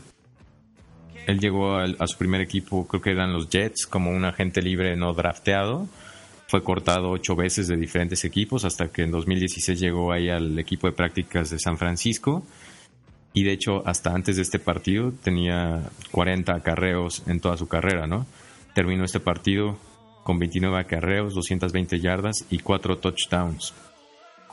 Él 1.27 1.39
llegó 1.41 1.77
a, 1.77 2.07
su 2.07 2.17
primer 2.17 2.41
equipo, 2.41 2.87
creo 2.87 3.03
que 3.03 3.11
eran 3.11 3.35
los 3.35 3.51
Jets, 3.51 3.87
como 3.87 4.11
un 4.11 4.25
agente 4.25 4.63
libre 4.63 4.97
no 4.97 5.13
drafteado. 5.13 5.87
Fue 6.49 6.65
cortado 6.65 7.11
ocho 7.11 7.37
veces 7.37 7.69
de 7.69 7.77
diferentes 7.77 8.25
equipos 8.25 8.65
hasta 8.65 8.89
que 8.89 9.03
en 9.03 9.11
2016 9.11 9.79
llegó 9.79 10.11
ahí 10.11 10.31
al 10.31 10.59
equipo 10.59 10.87
de 10.87 10.95
prácticas 10.95 11.51
de 11.51 11.59
San 11.59 11.77
Francisco. 11.77 12.43
Y 13.35 13.45
de 13.45 13.53
hecho, 13.53 13.87
hasta 13.87 14.15
antes 14.15 14.37
de 14.37 14.43
este 14.43 14.59
partido 14.59 15.13
tenía 15.23 15.83
40 16.13 16.55
acarreos 16.55 17.23
en 17.27 17.41
toda 17.41 17.59
su 17.59 17.69
carrera, 17.69 18.07
¿no? 18.07 18.27
Terminó 18.75 19.05
este 19.05 19.21
partido 19.21 19.79
con 20.25 20.39
29 20.39 20.81
acarreos, 20.81 21.35
220 21.35 22.01
yardas 22.01 22.47
y 22.49 22.61
4 22.61 22.97
touchdowns. 22.97 23.75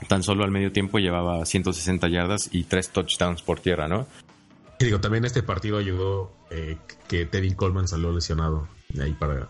Tan 0.08 0.24
solo 0.24 0.44
al 0.44 0.52
medio 0.52 0.72
tiempo 0.72 1.00
llevaba 1.00 1.46
160 1.46 2.08
yardas 2.10 2.50
y 2.52 2.64
3 2.64 2.90
touchdowns 2.90 3.42
por 3.42 3.60
tierra, 3.60 3.88
¿no? 3.88 4.08
Y 4.80 4.86
digo, 4.86 5.00
también 5.00 5.26
este 5.26 5.42
partido 5.42 5.78
ayudó 5.78 6.32
eh, 6.52 6.78
que 7.08 7.26
Teddy 7.26 7.56
Coleman 7.56 7.88
salió 7.88 8.12
lesionado 8.12 8.68
ahí 9.02 9.14
para 9.14 9.50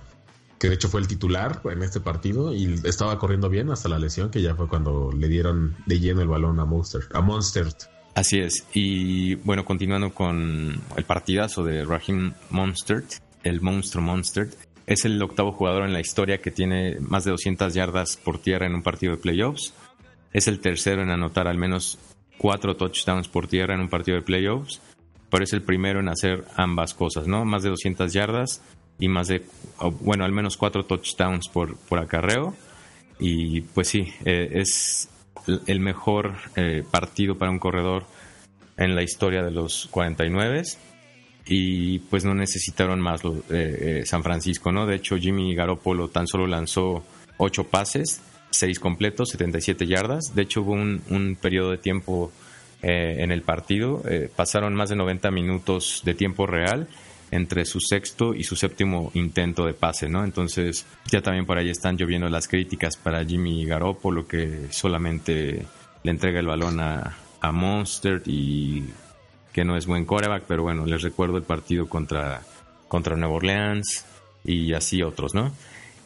que 0.59 0.69
de 0.69 0.75
hecho 0.75 0.89
fue 0.89 1.01
el 1.01 1.07
titular 1.07 1.61
en 1.65 1.83
este 1.83 1.99
partido 1.99 2.53
y 2.53 2.81
estaba 2.83 3.19
corriendo 3.19 3.49
bien 3.49 3.69
hasta 3.69 3.89
la 3.89 3.99
lesión 3.99 4.31
que 4.31 4.41
ya 4.41 4.55
fue 4.55 4.67
cuando 4.67 5.11
le 5.11 5.27
dieron 5.27 5.75
de 5.85 5.99
lleno 5.99 6.21
el 6.21 6.27
balón 6.27 6.59
a 6.59 6.65
Monster, 6.65 7.03
a 7.13 7.21
Monstert. 7.21 7.83
Así 8.15 8.39
es. 8.39 8.65
Y 8.73 9.35
bueno, 9.35 9.63
continuando 9.63 10.11
con 10.11 10.81
el 10.95 11.03
partidazo 11.03 11.63
de 11.63 11.85
Raheem 11.85 12.33
Monstert, 12.49 13.05
el 13.43 13.61
monstruo 13.61 14.03
Monstert, 14.03 14.55
es 14.87 15.05
el 15.05 15.21
octavo 15.21 15.51
jugador 15.51 15.83
en 15.83 15.93
la 15.93 15.99
historia 15.99 16.39
que 16.39 16.49
tiene 16.49 16.97
más 16.99 17.25
de 17.25 17.31
200 17.31 17.73
yardas 17.73 18.17
por 18.17 18.39
tierra 18.39 18.65
en 18.65 18.73
un 18.73 18.81
partido 18.81 19.15
de 19.15 19.21
playoffs. 19.21 19.73
Es 20.37 20.47
el 20.47 20.59
tercero 20.59 21.01
en 21.01 21.09
anotar 21.09 21.47
al 21.47 21.57
menos 21.57 21.97
cuatro 22.37 22.75
touchdowns 22.75 23.27
por 23.27 23.47
tierra 23.47 23.73
en 23.73 23.81
un 23.81 23.89
partido 23.89 24.17
de 24.17 24.23
playoffs 24.23 24.81
pero 25.29 25.43
es 25.43 25.53
el 25.53 25.61
primero 25.61 25.99
en 25.99 26.09
hacer 26.09 26.45
ambas 26.55 26.93
cosas, 26.93 27.27
¿no? 27.27 27.45
Más 27.45 27.63
de 27.63 27.69
200 27.69 28.11
yardas 28.13 28.61
y 28.99 29.07
más 29.07 29.27
de, 29.27 29.43
bueno, 30.01 30.25
al 30.25 30.31
menos 30.31 30.57
cuatro 30.57 30.85
touchdowns 30.85 31.49
por, 31.49 31.77
por 31.77 31.99
acarreo. 31.99 32.55
Y 33.19 33.61
pues 33.61 33.89
sí, 33.89 34.13
eh, 34.25 34.49
es 34.53 35.09
el 35.65 35.79
mejor 35.79 36.35
eh, 36.55 36.83
partido 36.89 37.37
para 37.37 37.51
un 37.51 37.59
corredor 37.59 38.05
en 38.77 38.95
la 38.95 39.03
historia 39.03 39.43
de 39.43 39.51
los 39.51 39.87
49 39.91 40.63
y 41.49 41.99
pues 41.99 42.25
no 42.25 42.33
necesitaron 42.35 42.99
más 42.99 43.21
eh, 43.49 44.03
San 44.05 44.21
Francisco, 44.21 44.71
¿no? 44.71 44.85
De 44.85 44.95
hecho, 44.95 45.17
Jimmy 45.17 45.55
Garoppolo 45.55 46.09
tan 46.09 46.27
solo 46.27 46.45
lanzó 46.45 47.03
ocho 47.37 47.63
pases, 47.63 48.21
seis 48.57 48.79
completos, 48.79 49.29
77 49.29 49.87
yardas. 49.87 50.35
De 50.35 50.41
hecho, 50.41 50.61
hubo 50.61 50.73
un, 50.73 51.01
un 51.09 51.37
periodo 51.39 51.71
de 51.71 51.77
tiempo 51.77 52.31
eh, 52.81 53.17
en 53.19 53.31
el 53.31 53.41
partido. 53.41 54.03
Eh, 54.07 54.29
pasaron 54.35 54.75
más 54.75 54.89
de 54.89 54.95
90 54.95 55.31
minutos 55.31 56.01
de 56.05 56.13
tiempo 56.13 56.45
real 56.45 56.87
entre 57.31 57.65
su 57.65 57.79
sexto 57.79 58.35
y 58.35 58.43
su 58.43 58.55
séptimo 58.55 59.11
intento 59.15 59.65
de 59.65 59.73
pase, 59.73 60.07
¿no? 60.07 60.23
Entonces 60.23 60.85
ya 61.11 61.21
también 61.21 61.45
por 61.45 61.57
ahí 61.57 61.69
están 61.69 61.97
lloviendo 61.97 62.29
las 62.29 62.47
críticas 62.47 62.95
para 62.95 63.25
Jimmy 63.25 63.65
Garoppolo 63.65 64.27
que 64.27 64.67
solamente 64.69 65.65
le 66.03 66.11
entrega 66.11 66.39
el 66.39 66.45
balón 66.45 66.79
a, 66.79 67.17
a 67.41 67.51
Monster 67.51 68.21
y 68.25 68.83
que 69.51 69.65
no 69.65 69.75
es 69.75 69.87
buen 69.87 70.05
coreback, 70.05 70.43
pero 70.47 70.61
bueno, 70.61 70.85
les 70.85 71.01
recuerdo 71.01 71.37
el 71.37 71.43
partido 71.43 71.89
contra, 71.89 72.43
contra 72.87 73.15
Nueva 73.15 73.33
Orleans 73.33 74.05
y 74.45 74.73
así 74.73 75.01
otros, 75.01 75.33
¿no? 75.33 75.51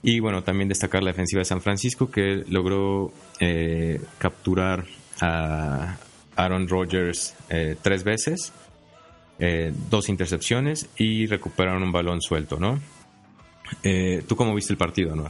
Y 0.04 0.20
bueno, 0.20 0.44
también 0.44 0.68
destacar 0.68 1.04
la 1.04 1.12
defensiva 1.12 1.40
de 1.40 1.46
San 1.46 1.62
Francisco 1.62 2.10
que 2.10 2.44
logró 2.48 3.12
eh, 3.40 4.02
capturar 4.18 4.86
a, 5.22 5.98
Aaron 6.36 6.68
Rodgers 6.68 7.36
eh, 7.50 7.76
tres 7.82 8.04
veces, 8.04 8.54
eh, 9.40 9.74
dos 9.90 10.10
intercepciones 10.10 10.90
y 10.98 11.26
recuperaron 11.28 11.84
un 11.84 11.92
balón 11.92 12.22
suelto, 12.22 12.60
¿no? 12.60 12.80
Eh, 13.84 14.24
¿Tú 14.28 14.36
cómo 14.36 14.54
viste 14.54 14.74
el 14.74 14.78
partido, 14.78 15.16
no? 15.16 15.30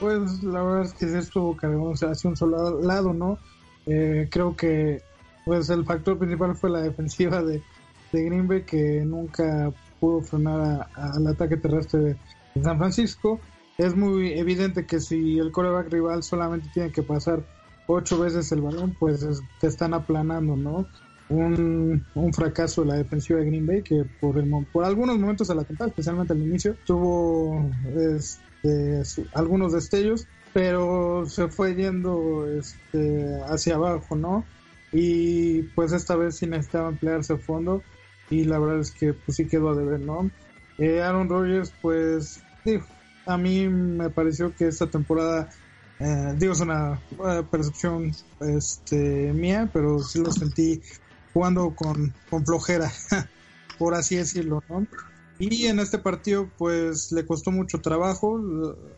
Pues 0.00 0.42
la 0.42 0.62
verdad 0.62 0.82
es 0.82 0.92
que 0.92 1.18
estuvo 1.18 1.56
cargamos 1.56 2.02
hacia 2.02 2.28
un 2.28 2.36
solo 2.36 2.80
lado, 2.80 3.12
¿no? 3.12 3.38
creo 3.86 4.56
que 4.56 5.00
pues 5.44 5.70
el 5.70 5.84
factor 5.84 6.18
principal 6.18 6.56
fue 6.56 6.70
la 6.70 6.80
defensiva 6.80 7.40
de, 7.40 7.62
Green 8.12 8.48
Bay 8.48 8.62
que 8.62 9.02
nunca 9.04 9.72
pudo 10.00 10.22
frenar 10.22 10.88
al 10.94 11.26
ataque 11.28 11.56
terrestre 11.56 12.00
de, 12.00 12.16
de 12.56 12.64
San 12.64 12.78
Francisco. 12.78 13.40
Es 13.78 13.94
muy 13.94 14.32
evidente 14.32 14.86
que 14.86 15.00
si 15.00 15.38
el 15.38 15.52
coreback 15.52 15.92
rival 15.92 16.22
solamente 16.22 16.68
tiene 16.72 16.90
que 16.90 17.02
pasar 17.02 17.44
ocho 17.86 18.18
veces 18.18 18.50
el 18.52 18.62
balón, 18.62 18.96
pues 18.98 19.26
te 19.60 19.66
están 19.66 19.94
aplanando, 19.94 20.56
¿no? 20.56 20.86
Un, 21.28 22.04
un, 22.14 22.32
fracaso 22.32 22.82
de 22.82 22.88
la 22.88 22.94
defensiva 22.94 23.40
de 23.40 23.46
Green 23.46 23.66
Bay 23.66 23.82
que 23.82 24.04
por, 24.20 24.38
el, 24.38 24.48
por 24.72 24.84
algunos 24.84 25.18
momentos 25.18 25.48
de 25.48 25.56
la 25.56 25.64
temporada, 25.64 25.90
especialmente 25.90 26.32
al 26.32 26.40
inicio, 26.40 26.76
tuvo 26.84 27.68
este, 27.96 29.02
algunos 29.34 29.72
destellos, 29.72 30.28
pero 30.52 31.24
se 31.26 31.48
fue 31.48 31.74
yendo 31.74 32.46
este, 32.46 33.40
hacia 33.48 33.74
abajo, 33.74 34.14
¿no? 34.14 34.44
Y 34.92 35.62
pues 35.74 35.92
esta 35.92 36.14
vez 36.14 36.36
sí 36.36 36.46
necesitaba 36.46 36.90
emplearse 36.90 37.32
a 37.32 37.38
fondo 37.38 37.82
y 38.30 38.44
la 38.44 38.60
verdad 38.60 38.78
es 38.78 38.92
que 38.92 39.12
pues 39.12 39.36
sí 39.36 39.48
quedó 39.48 39.70
a 39.70 39.76
deber, 39.76 40.00
¿no? 40.00 40.30
Eh, 40.78 41.02
Aaron 41.02 41.28
Rodgers, 41.28 41.72
pues 41.82 42.42
a 43.26 43.36
mí 43.36 43.68
me 43.68 44.10
pareció 44.10 44.54
que 44.54 44.68
esta 44.68 44.86
temporada, 44.86 45.50
eh, 45.98 46.34
digo, 46.38 46.52
es 46.52 46.60
una 46.60 47.00
percepción 47.50 48.12
este, 48.40 49.32
mía, 49.32 49.68
pero 49.72 50.00
sí 50.00 50.20
lo 50.20 50.32
sentí 50.32 50.80
jugando 51.32 51.74
con, 51.74 52.14
con 52.30 52.46
flojera, 52.46 52.90
por 53.78 53.94
así 53.94 54.16
decirlo, 54.16 54.62
¿no? 54.68 54.86
Y 55.38 55.66
en 55.66 55.80
este 55.80 55.98
partido, 55.98 56.50
pues 56.56 57.12
le 57.12 57.26
costó 57.26 57.50
mucho 57.50 57.80
trabajo. 57.80 58.40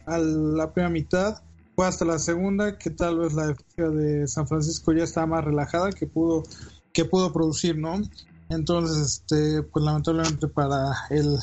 A 0.06 0.18
la 0.18 0.72
primera 0.72 0.90
mitad, 0.90 1.42
fue 1.74 1.86
hasta 1.86 2.04
la 2.04 2.18
segunda, 2.18 2.78
que 2.78 2.90
tal 2.90 3.18
vez 3.18 3.32
la 3.34 3.48
defensa 3.48 3.88
de 3.90 4.26
San 4.28 4.46
Francisco 4.46 4.92
ya 4.92 5.04
estaba 5.04 5.26
más 5.26 5.44
relajada, 5.44 5.90
que 5.90 6.06
pudo, 6.06 6.44
que 6.92 7.04
pudo 7.04 7.32
producir, 7.32 7.76
¿no? 7.76 8.00
Entonces, 8.48 8.98
este, 8.98 9.62
pues 9.64 9.84
lamentablemente 9.84 10.48
para 10.48 10.92
el 11.10 11.38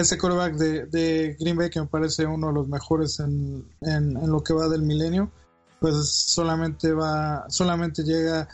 ese 0.00 0.18
quarterback 0.18 0.54
de, 0.54 0.86
de, 0.86 1.36
Green 1.38 1.56
Bay, 1.56 1.70
que 1.70 1.80
me 1.80 1.86
parece 1.86 2.26
uno 2.26 2.48
de 2.48 2.54
los 2.54 2.68
mejores 2.68 3.20
en, 3.20 3.64
en, 3.80 4.14
lo 4.30 4.42
que 4.42 4.54
va 4.54 4.68
del 4.68 4.82
milenio, 4.82 5.30
pues 5.78 6.08
solamente 6.08 6.92
va, 6.92 7.46
solamente 7.48 8.02
llega, 8.02 8.48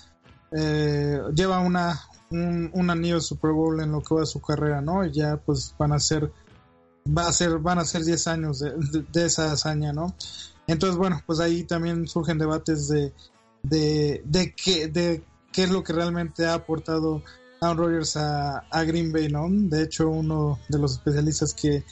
eh, 0.53 1.21
lleva 1.35 1.61
una, 1.61 2.01
un, 2.31 2.91
anillo 2.91 3.17
de 3.17 3.21
Super 3.21 3.53
Bowl 3.53 3.81
en 3.81 3.93
lo 3.93 4.01
que 4.01 4.15
va 4.15 4.21
de 4.23 4.27
su 4.27 4.41
carrera, 4.41 4.81
¿no? 4.81 5.05
Y 5.05 5.13
ya 5.13 5.37
pues 5.37 5.75
van 5.79 5.93
a 5.93 6.01
ser, 6.01 6.33
va 7.07 7.29
a 7.29 7.33
ser, 7.33 7.59
van 7.59 7.79
a 7.79 7.85
ser 7.85 8.05
10 8.05 8.27
años 8.29 8.61
de, 8.61 9.25
esa 9.25 9.53
hazaña, 9.53 9.93
¿no? 9.93 10.15
Entonces, 10.67 10.97
bueno, 10.97 11.23
pues 11.27 11.41
ahí 11.41 11.65
también 11.65 12.09
surgen 12.09 12.39
debates 12.39 12.89
de, 12.89 13.13
de, 13.63 14.23
de, 14.25 14.55
qué, 14.55 14.89
de 14.89 15.25
qué 15.53 15.65
es 15.65 15.71
lo 15.71 15.83
que 15.83 15.93
realmente 15.93 16.47
ha 16.47 16.55
aportado 16.55 17.23
Aaron 17.61 17.79
Rodgers 17.79 18.17
a, 18.17 18.59
a, 18.71 18.85
Green 18.85 19.13
Bay, 19.13 19.29
¿no? 19.29 19.47
De 19.49 19.83
hecho, 19.83 20.09
uno 20.09 20.59
de 20.69 20.79
los 20.79 20.93
especialistas 20.93 21.55
que, 21.55 21.85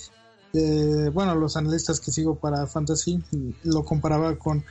eh, 0.52 1.10
bueno, 1.12 1.34
los 1.34 1.56
analistas 1.56 2.00
que 2.00 2.12
sigo 2.12 2.36
para 2.36 2.66
Fantasy, 2.66 3.22
lo 3.62 3.84
comparaba 3.84 4.36
con, 4.36 4.64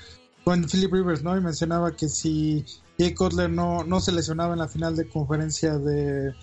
con 0.44 0.66
Philip 0.66 0.94
Rivers, 0.94 1.24
¿no? 1.24 1.38
Y 1.38 1.42
mencionaba 1.42 1.92
que 1.92 2.10
si 2.10 2.66
Jay 2.98 3.14
Cutler 3.14 3.50
no, 3.50 3.84
no 3.84 4.00
se 4.00 4.12
lesionaba 4.12 4.54
en 4.54 4.60
la 4.60 4.68
final 4.68 4.96
de 4.96 5.10
conferencia 5.10 5.78
de, 5.78 6.34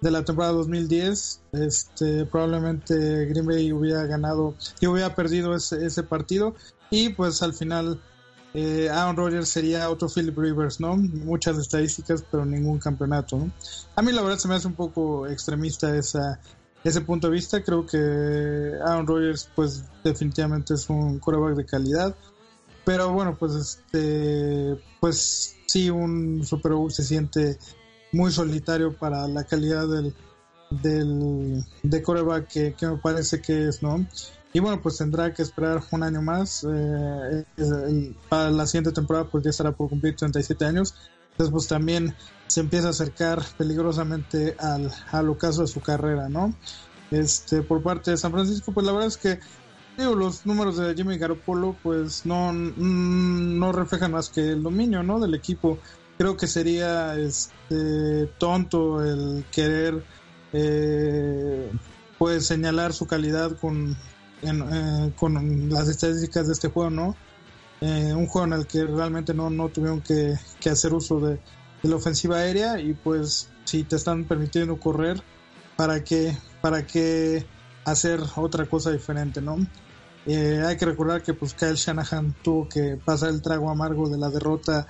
de 0.00 0.10
la 0.10 0.24
temporada 0.24 0.52
2010, 0.52 1.40
este, 1.52 2.26
probablemente 2.26 3.26
Green 3.26 3.46
Bay 3.46 3.72
hubiera 3.72 4.04
ganado 4.04 4.54
y 4.80 4.86
hubiera 4.86 5.14
perdido 5.14 5.54
ese, 5.54 5.84
ese 5.86 6.02
partido 6.02 6.54
y 6.90 7.08
pues 7.10 7.42
al 7.42 7.54
final 7.54 8.02
eh, 8.54 8.88
Aaron 8.88 9.16
Rodgers 9.16 9.48
sería 9.48 9.90
otro 9.90 10.08
Philip 10.08 10.38
Rivers, 10.38 10.78
¿no? 10.78 10.96
Muchas 10.96 11.58
estadísticas, 11.58 12.24
pero 12.30 12.46
ningún 12.46 12.78
campeonato, 12.78 13.36
¿no? 13.36 13.50
A 13.96 14.02
mí 14.02 14.12
la 14.12 14.22
verdad 14.22 14.38
se 14.38 14.46
me 14.46 14.54
hace 14.54 14.68
un 14.68 14.74
poco 14.74 15.26
extremista 15.26 15.96
esa, 15.96 16.38
ese 16.84 17.00
punto 17.00 17.26
de 17.26 17.32
vista. 17.32 17.64
Creo 17.64 17.84
que 17.84 17.98
Aaron 18.86 19.08
Rodgers, 19.08 19.50
pues 19.56 19.82
definitivamente 20.04 20.74
es 20.74 20.88
un 20.88 21.18
quarterback 21.18 21.56
de 21.56 21.66
calidad. 21.66 22.14
Pero 22.84 23.12
bueno, 23.12 23.36
pues 23.36 23.54
este, 23.54 24.80
pues 25.00 25.56
sí, 25.66 25.90
un 25.90 26.44
Super 26.44 26.74
Bowl 26.74 26.92
se 26.92 27.02
siente 27.02 27.58
muy 28.12 28.30
solitario 28.30 28.96
para 28.96 29.26
la 29.26 29.42
calidad 29.42 29.88
del, 29.88 30.14
del 30.70 31.64
de 31.82 32.02
quarterback 32.02 32.46
que, 32.46 32.74
que 32.74 32.86
me 32.86 32.98
parece 32.98 33.40
que 33.40 33.68
es, 33.68 33.82
¿no? 33.82 34.06
Y 34.54 34.60
bueno, 34.60 34.80
pues 34.80 34.96
tendrá 34.98 35.34
que 35.34 35.42
esperar 35.42 35.82
un 35.90 36.04
año 36.04 36.22
más. 36.22 36.64
Eh, 36.64 37.44
para 38.28 38.50
la 38.50 38.66
siguiente 38.66 38.92
temporada, 38.92 39.26
pues 39.26 39.42
ya 39.42 39.50
estará 39.50 39.72
por 39.72 39.88
cumplir 39.88 40.14
37 40.14 40.64
años. 40.64 40.94
Entonces, 41.32 41.52
pues 41.52 41.66
también 41.66 42.14
se 42.46 42.60
empieza 42.60 42.86
a 42.86 42.90
acercar 42.90 43.42
peligrosamente 43.58 44.54
al, 44.60 44.92
al 45.10 45.28
ocaso 45.28 45.62
de 45.62 45.66
su 45.66 45.80
carrera, 45.80 46.28
¿no? 46.28 46.54
Este, 47.10 47.62
por 47.62 47.82
parte 47.82 48.12
de 48.12 48.16
San 48.16 48.30
Francisco, 48.30 48.72
pues 48.72 48.86
la 48.86 48.92
verdad 48.92 49.08
es 49.08 49.16
que 49.16 49.40
digo, 49.96 50.14
los 50.14 50.46
números 50.46 50.76
de 50.76 50.94
Jimmy 50.94 51.18
Garoppolo, 51.18 51.76
pues 51.82 52.24
no, 52.24 52.52
mm, 52.52 53.58
no 53.58 53.72
reflejan 53.72 54.12
más 54.12 54.28
que 54.28 54.52
el 54.52 54.62
dominio, 54.62 55.02
¿no? 55.02 55.18
Del 55.18 55.34
equipo. 55.34 55.78
Creo 56.16 56.36
que 56.36 56.46
sería 56.46 57.16
este, 57.16 58.26
tonto 58.38 59.02
el 59.02 59.44
querer 59.50 60.04
eh, 60.52 61.72
pues 62.18 62.46
señalar 62.46 62.92
su 62.92 63.06
calidad 63.06 63.58
con 63.58 63.96
eh, 64.44 65.12
con 65.16 65.70
las 65.70 65.88
estadísticas 65.88 66.46
de 66.46 66.52
este 66.52 66.68
juego, 66.68 66.90
¿no? 66.90 67.16
Eh, 67.80 68.12
un 68.14 68.26
juego 68.26 68.46
en 68.46 68.52
el 68.60 68.66
que 68.66 68.84
realmente 68.84 69.34
no, 69.34 69.50
no 69.50 69.68
tuvieron 69.68 70.00
que, 70.00 70.34
hacer 70.70 70.94
uso 70.94 71.20
de, 71.20 71.40
la 71.82 71.96
ofensiva 71.96 72.38
aérea 72.38 72.80
y 72.80 72.94
pues 72.94 73.50
si 73.64 73.84
te 73.84 73.96
están 73.96 74.24
permitiendo 74.24 74.78
correr, 74.78 75.22
¿para 75.76 76.02
qué, 76.02 76.34
para 76.62 76.86
qué 76.86 77.44
hacer 77.84 78.20
otra 78.36 78.64
cosa 78.64 78.90
diferente, 78.90 79.42
¿no? 79.42 79.58
Eh, 80.24 80.62
hay 80.66 80.78
que 80.78 80.86
recordar 80.86 81.22
que 81.22 81.34
pues 81.34 81.52
Kyle 81.52 81.74
Shanahan 81.74 82.34
tuvo 82.42 82.68
que 82.70 82.98
pasar 83.04 83.28
el 83.28 83.42
trago 83.42 83.68
amargo 83.68 84.08
de 84.08 84.16
la 84.16 84.30
derrota 84.30 84.86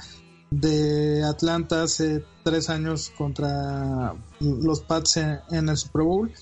de 0.50 1.24
Atlanta 1.24 1.82
hace 1.82 2.24
tres 2.44 2.70
años 2.70 3.12
contra 3.18 4.14
los 4.38 4.80
Pats 4.82 5.16
en 5.16 5.68
el 5.68 5.76
Super 5.76 6.02
Bowl 6.02 6.32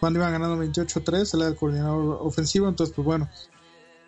cuando 0.00 0.18
iban 0.18 0.32
ganando 0.32 0.62
28-3, 0.62 1.34
él 1.34 1.40
era 1.40 1.50
el 1.50 1.56
coordinador 1.56 2.18
ofensivo, 2.20 2.68
entonces 2.68 2.94
pues 2.94 3.04
bueno, 3.04 3.28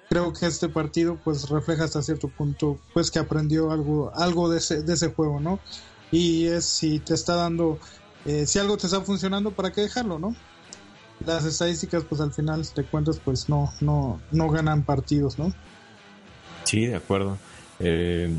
creo 0.09 0.33
que 0.33 0.47
este 0.47 0.69
partido 0.69 1.19
pues 1.23 1.49
refleja 1.49 1.85
hasta 1.85 2.03
cierto 2.03 2.29
punto 2.29 2.79
pues 2.95 3.11
que 3.11 3.19
aprendió 3.19 3.71
algo, 3.71 4.13
algo 4.15 4.51
de 4.51 4.59
ese, 4.59 4.83
de 4.83 4.95
ese 4.95 5.09
juego, 5.09 5.41
¿no? 5.41 5.61
Y 6.11 6.47
es 6.47 6.65
si 6.65 6.99
te 7.01 7.15
está 7.15 7.35
dando, 7.35 7.79
eh, 8.25 8.47
si 8.47 8.59
algo 8.59 8.77
te 8.77 8.87
está 8.87 9.01
funcionando, 9.03 9.51
¿para 9.51 9.73
qué 9.73 9.83
dejarlo, 9.83 10.19
no? 10.19 10.35
Las 11.27 11.45
estadísticas 11.45 12.05
pues 12.05 12.21
al 12.21 12.33
final, 12.33 12.67
te 12.69 12.85
cuentas, 12.85 13.21
pues 13.23 13.49
no, 13.49 13.73
no, 13.81 14.21
no 14.31 14.49
ganan 14.51 14.85
partidos, 14.85 15.39
¿no? 15.39 15.53
Sí, 16.65 16.87
de 16.87 16.97
acuerdo. 16.97 17.39
Eh, 17.81 18.31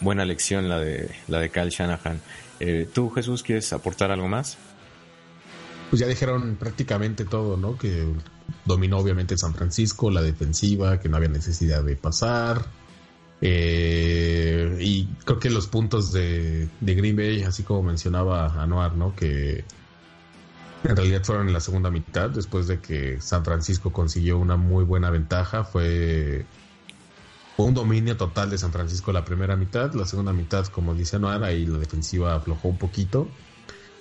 buena 0.00 0.24
lección 0.24 0.68
la 0.68 0.78
de, 0.80 1.10
la 1.28 1.40
de 1.40 1.50
Kyle 1.50 1.70
Shanahan. 1.70 2.20
Eh, 2.60 2.88
¿Tú, 2.92 3.10
Jesús, 3.10 3.42
quieres 3.42 3.72
aportar 3.72 4.10
algo 4.10 4.28
más? 4.28 4.56
Pues 5.90 6.00
ya 6.00 6.06
dijeron 6.06 6.56
prácticamente 6.58 7.24
todo, 7.24 7.56
¿no? 7.56 7.78
Que 7.78 8.06
dominó 8.64 8.98
obviamente 8.98 9.36
San 9.36 9.54
Francisco, 9.54 10.10
la 10.10 10.22
defensiva, 10.22 10.98
que 11.00 11.08
no 11.08 11.16
había 11.16 11.28
necesidad 11.28 11.84
de 11.84 11.96
pasar. 11.96 12.66
Eh, 13.40 14.78
y 14.80 15.06
creo 15.24 15.38
que 15.38 15.50
los 15.50 15.66
puntos 15.66 16.12
de, 16.12 16.68
Green 16.80 17.16
Bay, 17.16 17.42
así 17.42 17.62
como 17.62 17.82
mencionaba 17.82 18.62
Anuar, 18.62 18.96
¿no? 18.96 19.14
Que 19.14 19.64
en 20.84 20.96
realidad 20.96 21.22
fueron 21.24 21.48
en 21.48 21.52
la 21.52 21.60
segunda 21.60 21.90
mitad, 21.90 22.30
después 22.30 22.66
de 22.66 22.80
que 22.80 23.20
San 23.20 23.44
Francisco 23.44 23.92
consiguió 23.92 24.38
una 24.38 24.56
muy 24.56 24.84
buena 24.84 25.10
ventaja, 25.10 25.64
fue, 25.64 26.46
un 27.56 27.74
dominio 27.74 28.16
total 28.16 28.50
de 28.50 28.58
San 28.58 28.72
Francisco 28.72 29.12
la 29.12 29.24
primera 29.24 29.56
mitad, 29.56 29.92
la 29.94 30.06
segunda 30.06 30.32
mitad, 30.32 30.66
como 30.66 30.94
dice 30.94 31.16
Anuar, 31.16 31.42
ahí 31.44 31.66
la 31.66 31.78
defensiva 31.78 32.34
aflojó 32.34 32.68
un 32.68 32.78
poquito 32.78 33.28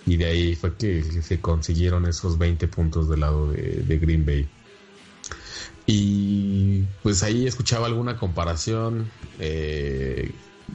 y 0.05 0.17
de 0.17 0.25
ahí 0.25 0.55
fue 0.55 0.75
que 0.75 1.03
se 1.03 1.41
consiguieron 1.41 2.05
esos 2.05 2.37
20 2.37 2.67
puntos 2.67 3.09
del 3.09 3.21
lado 3.21 3.51
de, 3.51 3.97
Green 3.99 4.25
Bay. 4.25 4.47
Y 5.87 6.83
pues 7.01 7.23
ahí 7.23 7.47
escuchaba 7.47 7.87
alguna 7.87 8.17
comparación 8.17 9.09
eh, 9.39 10.31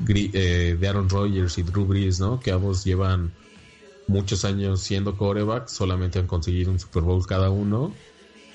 eh, 0.09 0.77
de 0.79 0.89
Aaron 0.89 1.09
Rodgers 1.09 1.59
y 1.59 1.63
Drew 1.63 1.85
Brees, 1.85 2.21
¿no? 2.21 2.41
Que 2.41 2.51
ambos 2.51 2.85
llevan 2.85 3.33
muchos 4.07 4.45
años 4.45 4.81
siendo 4.81 5.17
corebacks, 5.17 5.73
solamente 5.73 6.19
han 6.19 6.27
conseguido 6.27 6.73
un 6.73 6.81
Super 6.81 7.03
Bowl 7.03 7.25
cada 7.27 7.51
uno. 7.51 7.95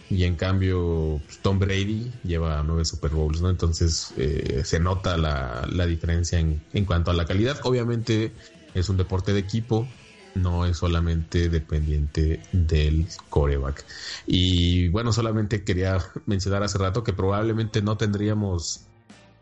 Y 0.09 0.25
en 0.25 0.35
cambio, 0.35 1.19
pues, 1.25 1.39
Tom 1.39 1.57
Brady 1.57 2.11
lleva 2.23 2.61
nueve 2.63 2.85
Super 2.85 3.11
Bowls, 3.11 3.41
¿no? 3.41 3.49
Entonces 3.49 4.13
eh, 4.17 4.61
se 4.63 4.79
nota 4.79 5.17
la, 5.17 5.67
la 5.71 5.87
diferencia 5.87 6.37
en, 6.37 6.61
en 6.73 6.85
cuanto 6.85 7.11
a 7.11 7.13
la 7.13 7.25
calidad. 7.25 7.59
Obviamente 7.63 8.31
es 8.75 8.89
un 8.89 8.97
deporte 8.97 9.33
de 9.33 9.39
equipo, 9.39 9.87
no 10.35 10.65
es 10.65 10.77
solamente 10.77 11.49
dependiente 11.49 12.41
del 12.51 13.07
coreback. 13.29 13.85
Y 14.27 14.89
bueno, 14.89 15.11
solamente 15.11 15.63
quería 15.63 15.97
mencionar 16.25 16.63
hace 16.63 16.77
rato 16.77 17.03
que 17.03 17.13
probablemente 17.13 17.81
no 17.81 17.97
tendríamos 17.97 18.85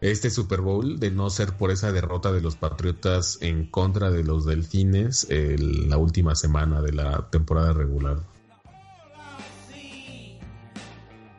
este 0.02 0.30
Super 0.30 0.62
Bowl 0.62 1.00
de 1.00 1.12
no 1.12 1.30
ser 1.30 1.54
por 1.54 1.72
esa 1.72 1.92
derrota 1.92 2.32
de 2.32 2.42
los 2.42 2.56
Patriotas 2.56 3.38
en 3.42 3.66
contra 3.68 4.12
de 4.12 4.24
los 4.24 4.46
Delfines 4.46 5.28
en 5.30 5.90
la 5.90 5.98
última 5.98 6.36
semana 6.36 6.82
de 6.82 6.92
la 6.92 7.30
temporada 7.30 7.74
regular. 7.74 8.20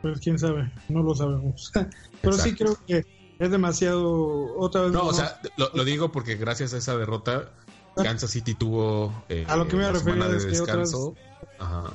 Pues 0.01 0.19
quién 0.19 0.37
sabe, 0.37 0.71
no 0.89 1.03
lo 1.03 1.15
sabemos. 1.15 1.71
Pero 2.21 2.33
sí 2.33 2.55
creo 2.55 2.77
que 2.87 3.05
es 3.37 3.51
demasiado 3.51 4.57
otra 4.57 4.81
vez. 4.81 4.91
No, 4.91 5.03
o 5.07 5.13
sea, 5.13 5.39
lo 5.57 5.83
digo 5.83 6.11
porque 6.11 6.35
gracias 6.35 6.73
a 6.73 6.77
esa 6.77 6.97
derrota 6.97 7.51
Kansas 7.95 8.29
City 8.31 8.53
tuvo 8.55 9.13
eh, 9.29 9.45
a 9.47 9.55
lo 9.55 9.67
que 9.67 9.75
me 9.75 9.83
de 9.85 10.45
descanso. 10.45 11.15
Ajá. 11.59 11.93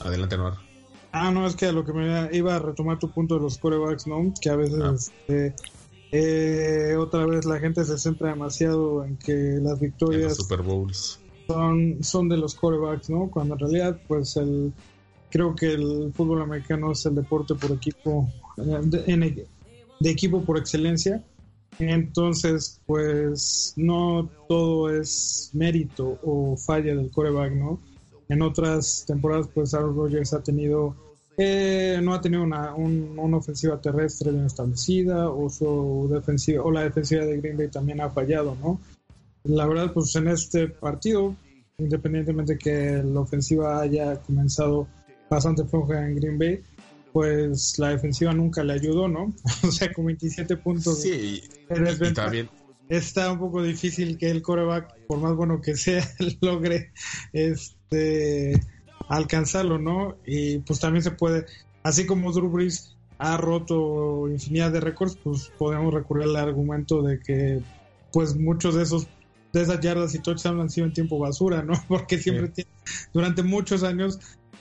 Adelante, 0.00 0.36
Noar. 0.36 0.54
Ah, 1.12 1.30
no, 1.30 1.46
es 1.46 1.56
que 1.56 1.66
a 1.66 1.72
lo 1.72 1.84
que 1.84 1.92
me 1.92 2.28
iba 2.36 2.56
a 2.56 2.58
retomar 2.58 2.98
tu 2.98 3.10
punto 3.10 3.36
de 3.36 3.40
los 3.40 3.56
corebacks, 3.58 4.06
¿no? 4.06 4.32
Que 4.40 4.50
a 4.50 4.56
veces, 4.56 4.80
Ah. 4.82 4.92
este, 4.94 5.54
eh, 6.12 6.96
otra 6.96 7.24
vez 7.26 7.44
la 7.46 7.58
gente 7.58 7.84
se 7.84 7.96
centra 7.98 8.28
demasiado 8.30 9.04
en 9.04 9.16
que 9.16 9.32
las 9.32 9.56
En 9.58 9.64
los 9.64 9.80
victorias 9.80 10.36
Super 10.36 10.62
Bowls. 10.62 11.20
son, 11.46 11.96
son 12.02 12.28
de 12.28 12.36
los 12.36 12.54
corebacks, 12.54 13.08
¿no? 13.08 13.30
Cuando 13.30 13.54
en 13.54 13.60
realidad, 13.60 14.00
pues 14.06 14.36
el 14.36 14.72
creo 15.30 15.54
que 15.54 15.72
el 15.72 16.12
fútbol 16.14 16.42
americano 16.42 16.92
es 16.92 17.04
el 17.06 17.14
deporte 17.14 17.54
por 17.54 17.72
equipo, 17.72 18.30
eh, 18.58 18.62
de, 18.84 19.04
en- 19.06 19.20
de 20.00 20.10
equipo 20.10 20.42
por 20.44 20.58
excelencia. 20.58 21.24
Entonces, 21.78 22.80
pues 22.86 23.74
no 23.76 24.30
todo 24.48 24.90
es 24.90 25.50
mérito 25.52 26.18
o 26.22 26.56
falla 26.56 26.94
del 26.94 27.10
coreback, 27.10 27.52
¿no? 27.52 27.80
En 28.28 28.42
otras 28.42 29.04
temporadas, 29.06 29.48
pues 29.54 29.74
Aaron 29.74 29.94
Rodgers 29.94 30.32
ha 30.32 30.42
tenido, 30.42 30.96
eh, 31.36 32.00
no 32.02 32.14
ha 32.14 32.20
tenido 32.20 32.42
una, 32.42 32.74
un- 32.74 33.18
una 33.18 33.36
ofensiva 33.36 33.80
terrestre 33.80 34.32
bien 34.32 34.46
establecida 34.46 35.28
o 35.30 35.48
su 35.50 36.08
defensiva 36.10 36.62
o 36.64 36.70
la 36.70 36.82
defensiva 36.82 37.24
de 37.24 37.40
Green 37.40 37.56
Bay 37.58 37.68
también 37.68 38.00
ha 38.00 38.10
fallado, 38.10 38.56
¿no? 38.60 38.80
La 39.44 39.66
verdad, 39.66 39.92
pues 39.92 40.14
en 40.16 40.28
este 40.28 40.68
partido, 40.68 41.36
independientemente 41.78 42.54
de 42.54 42.58
que 42.58 43.02
la 43.04 43.20
ofensiva 43.20 43.80
haya 43.80 44.16
comenzado 44.22 44.88
bastante 45.30 45.64
floja 45.64 46.04
en 46.08 46.16
Green 46.16 46.38
Bay, 46.38 46.60
pues 47.16 47.78
la 47.78 47.88
defensiva 47.88 48.34
nunca 48.34 48.62
le 48.62 48.74
ayudó, 48.74 49.08
¿no? 49.08 49.34
o 49.66 49.72
sea, 49.72 49.90
con 49.90 50.04
27 50.04 50.58
puntos 50.58 51.00
Sí, 51.00 51.40
y, 51.40 52.12
también 52.12 52.50
está 52.90 53.32
un 53.32 53.38
poco 53.38 53.62
difícil 53.62 54.18
que 54.18 54.30
el 54.30 54.42
coreback, 54.42 54.92
por 55.06 55.18
más 55.20 55.34
bueno 55.34 55.62
que 55.62 55.76
sea, 55.76 56.06
logre 56.42 56.92
este 57.32 58.60
alcanzarlo, 59.08 59.78
¿no? 59.78 60.18
Y 60.26 60.58
pues 60.58 60.78
también 60.78 61.02
se 61.02 61.12
puede, 61.12 61.46
así 61.82 62.04
como 62.04 62.32
Drew 62.32 62.50
Brees 62.50 62.98
ha 63.16 63.38
roto 63.38 64.28
infinidad 64.28 64.70
de 64.72 64.80
récords, 64.80 65.18
pues 65.22 65.50
podemos 65.56 65.94
recurrir 65.94 66.24
al 66.24 66.36
argumento 66.36 67.00
de 67.00 67.18
que 67.20 67.62
pues 68.12 68.36
muchos 68.36 68.74
de 68.74 68.82
esos 68.82 69.08
de 69.54 69.62
esas 69.62 69.80
yardas 69.80 70.14
y 70.14 70.20
touchdowns 70.20 70.60
han 70.60 70.68
sido 70.68 70.86
en 70.86 70.92
tiempo 70.92 71.18
basura, 71.18 71.62
¿no? 71.62 71.72
Porque 71.88 72.18
siempre 72.18 72.50
tiene- 72.50 72.68
durante 73.14 73.42
muchos 73.42 73.84
años, 73.84 74.18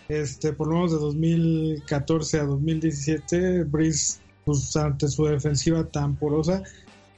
este, 0.08 0.54
por 0.54 0.68
lo 0.68 0.76
menos 0.76 0.92
de 0.92 0.98
2014 0.98 2.40
a 2.40 2.44
2017, 2.44 3.64
Breeze, 3.64 4.20
pues 4.44 4.76
ante 4.76 5.08
su 5.08 5.26
defensiva 5.26 5.84
tan 5.86 6.16
porosa, 6.16 6.64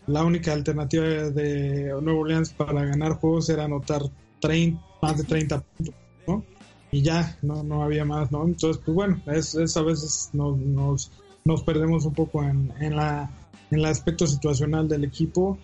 la 0.08 0.24
única 0.24 0.54
alternativa 0.54 1.06
de 1.06 1.94
Nuevo 2.02 2.22
Orleans 2.22 2.54
para 2.54 2.86
ganar 2.86 3.14
juegos 3.14 3.50
era 3.50 3.66
anotar 3.66 4.02
30, 4.40 4.82
más 5.02 5.18
de 5.18 5.24
30 5.24 5.62
puntos, 5.62 5.96
¿no? 6.28 6.44
Y 6.92 7.02
ya, 7.02 7.38
no, 7.42 7.64
no 7.64 7.84
había 7.84 8.06
más, 8.06 8.32
¿no? 8.32 8.46
Entonces, 8.46 8.82
pues 8.84 8.96
bueno, 8.96 9.22
a 9.26 9.32
veces 9.32 10.30
nos, 10.34 11.12
nos, 11.44 11.64
perdemos 11.64 12.06
un 12.06 12.14
poco 12.14 12.44
en, 12.44 12.72
en, 12.80 12.96
la, 12.96 13.30
en 13.70 13.80
el 13.80 13.86
aspecto 13.86 14.26
situacional 14.26 14.88
del 14.88 15.04
equipo 15.04 15.58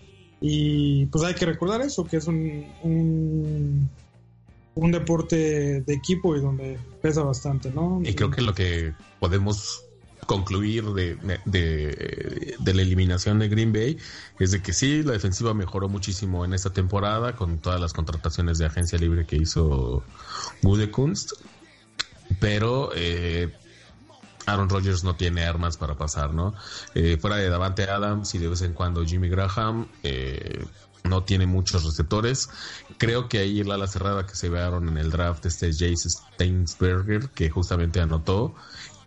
y 0.46 1.06
pues 1.06 1.24
hay 1.24 1.34
que 1.34 1.46
recordar 1.46 1.80
eso, 1.80 2.04
que 2.04 2.18
es 2.18 2.26
un, 2.26 3.88
un 4.74 4.90
deporte 4.90 5.80
de 5.82 5.94
equipo 5.94 6.36
y 6.36 6.40
donde 6.40 6.78
pesa 7.00 7.22
bastante, 7.22 7.70
¿no? 7.70 8.00
Y 8.04 8.14
creo 8.14 8.30
que 8.30 8.42
lo 8.42 8.54
que 8.54 8.92
podemos 9.20 9.84
concluir 10.26 10.84
de, 10.84 11.16
de, 11.44 12.72
la 12.72 12.82
eliminación 12.82 13.38
de 13.38 13.48
Green 13.48 13.72
Bay 13.72 13.98
es 14.38 14.50
de 14.50 14.62
que 14.62 14.72
sí, 14.72 15.02
la 15.02 15.12
defensiva 15.12 15.54
mejoró 15.54 15.88
muchísimo 15.88 16.44
en 16.44 16.54
esta 16.54 16.70
temporada 16.70 17.36
con 17.36 17.58
todas 17.58 17.80
las 17.80 17.92
contrataciones 17.92 18.58
de 18.58 18.66
agencia 18.66 18.98
libre 18.98 19.26
que 19.26 19.36
hizo 19.36 20.02
Gudekunst, 20.62 21.32
pero 22.40 22.90
eh, 22.94 23.52
Aaron 24.46 24.68
Rodgers 24.68 25.04
no 25.04 25.14
tiene 25.16 25.44
armas 25.44 25.76
para 25.76 25.96
pasar, 25.96 26.34
¿no? 26.34 26.54
Eh, 26.94 27.16
fuera 27.20 27.36
de 27.36 27.48
Davante 27.48 27.84
Adams 27.84 28.34
y 28.34 28.38
de 28.38 28.48
vez 28.48 28.62
en 28.62 28.72
cuando 28.72 29.04
Jimmy 29.04 29.28
Graham, 29.28 29.88
eh, 30.02 30.64
no 31.04 31.22
tiene 31.22 31.46
muchos 31.46 31.84
receptores. 31.84 32.50
Creo 32.98 33.28
que 33.28 33.38
ahí 33.38 33.60
el 33.60 33.70
ala 33.70 33.86
cerrada 33.86 34.26
que 34.26 34.34
se 34.34 34.48
vearon 34.48 34.88
en 34.88 34.98
el 34.98 35.10
draft, 35.10 35.46
este 35.46 35.68
es 35.68 35.78
Jace 35.78 36.10
Steinsberger, 36.10 37.30
que 37.30 37.50
justamente 37.50 38.00
anotó. 38.00 38.54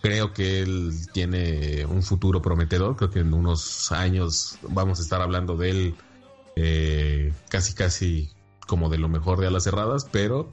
Creo 0.02 0.32
que 0.32 0.62
él 0.62 0.94
tiene 1.12 1.86
un 1.86 2.04
futuro 2.04 2.42
prometedor. 2.42 2.96
Creo 2.96 3.10
que 3.10 3.20
en 3.20 3.34
unos 3.34 3.92
años 3.92 4.60
vamos 4.62 5.00
a 5.00 5.02
estar 5.02 5.22
hablando 5.22 5.58
de 5.58 5.70
él 5.70 5.96
eh, 6.56 7.34
casi, 7.50 7.74
casi 7.74 8.32
como 8.68 8.90
de 8.90 9.00
lo 9.00 9.10
mejor 9.10 9.40
de 9.40 9.48
alas 9.48 9.64
cerradas, 9.64 10.08
pero 10.12 10.52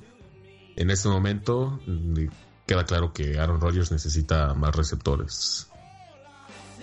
en 0.76 0.90
este 0.90 1.08
momento 1.08 1.78
mm, 1.86 2.26
queda 2.66 2.84
claro 2.84 3.12
que 3.12 3.38
Aaron 3.38 3.60
Rodgers 3.60 3.92
necesita 3.92 4.54
más 4.54 4.74
receptores. 4.74 5.70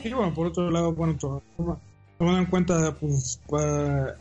Y 0.03 0.11
bueno, 0.13 0.33
por 0.33 0.47
otro 0.47 0.69
lado, 0.69 0.93
bueno, 0.93 1.17
tomando 2.21 2.39
en 2.41 2.45
cuenta 2.51 2.95
pues 2.99 3.39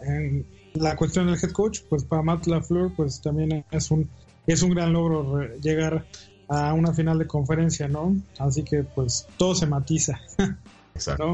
en 0.07 0.47
la 0.73 0.97
cuestión 0.97 1.27
del 1.27 1.35
head 1.37 1.51
coach, 1.53 1.81
pues 1.91 2.03
para 2.05 2.23
Matt 2.23 2.47
LaFleur 2.47 2.95
pues 2.97 3.21
también 3.21 3.63
es 3.71 3.91
un 3.91 4.09
es 4.47 4.63
un 4.63 4.71
gran 4.71 4.95
logro 4.95 5.37
re- 5.37 5.59
llegar 5.61 6.07
a 6.49 6.73
una 6.73 6.95
final 6.95 7.19
de 7.19 7.27
conferencia, 7.27 7.89
¿no? 7.89 8.17
Así 8.39 8.63
que 8.65 8.85
pues 8.85 9.27
todo 9.37 9.55
se 9.55 9.67
matiza, 9.67 10.19
Exacto. 10.95 11.27
¿no? 11.27 11.33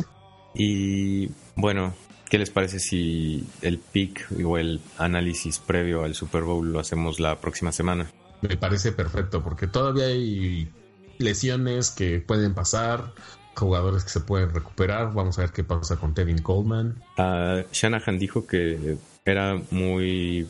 Y 0.55 1.31
bueno, 1.55 1.95
¿qué 2.29 2.37
les 2.39 2.51
parece 2.51 2.81
si 2.81 3.47
el 3.63 3.79
pick 3.79 4.27
o 4.45 4.59
el 4.59 4.81
análisis 4.99 5.61
previo 5.61 6.03
al 6.03 6.17
Super 6.17 6.43
Bowl 6.43 6.73
lo 6.73 6.81
hacemos 6.81 7.21
la 7.21 7.41
próxima 7.41 7.71
semana? 7.71 8.11
Me 8.43 8.57
parece 8.57 8.91
perfecto 8.91 9.41
porque 9.45 9.69
todavía 9.69 10.07
hay 10.07 10.69
lesiones 11.19 11.93
que 11.93 12.19
pueden 12.19 12.55
pasar, 12.55 13.13
jugadores 13.57 14.05
que 14.05 14.11
se 14.11 14.21
pueden 14.21 14.53
recuperar. 14.53 15.13
Vamos 15.13 15.39
a 15.39 15.43
ver 15.43 15.51
qué 15.51 15.65
pasa 15.65 15.97
con 15.97 16.15
Tevin 16.15 16.39
Coleman. 16.39 17.03
Ah, 17.17 17.63
Shanahan 17.73 18.19
dijo 18.19 18.47
que 18.47 18.97
era 19.25 19.61
muy 19.71 20.47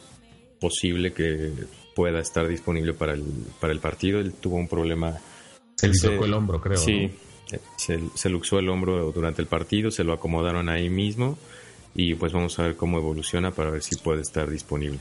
posible 0.60 1.12
que 1.12 1.52
pueda 1.94 2.20
estar 2.20 2.46
disponible 2.46 2.92
para 2.92 3.14
el, 3.14 3.24
para 3.60 3.72
el 3.72 3.80
partido. 3.80 4.20
Él 4.20 4.34
tuvo 4.34 4.56
un 4.56 4.68
problema. 4.68 5.16
Se 5.76 5.88
le 5.88 5.98
tocó 5.98 6.24
el 6.24 6.34
hombro, 6.34 6.60
creo. 6.60 6.78
Sí, 6.78 7.06
¿no? 7.52 7.58
se, 7.76 8.00
se 8.14 8.28
luxó 8.28 8.58
el 8.58 8.68
hombro 8.68 9.12
durante 9.12 9.40
el 9.40 9.48
partido, 9.48 9.90
se 9.90 10.04
lo 10.04 10.12
acomodaron 10.12 10.68
ahí 10.68 10.90
mismo 10.90 11.38
y 11.94 12.14
pues 12.14 12.32
vamos 12.32 12.58
a 12.58 12.64
ver 12.64 12.76
cómo 12.76 12.98
evoluciona 12.98 13.52
para 13.52 13.70
ver 13.70 13.82
si 13.82 13.96
puede 13.96 14.20
estar 14.20 14.50
disponible. 14.50 14.98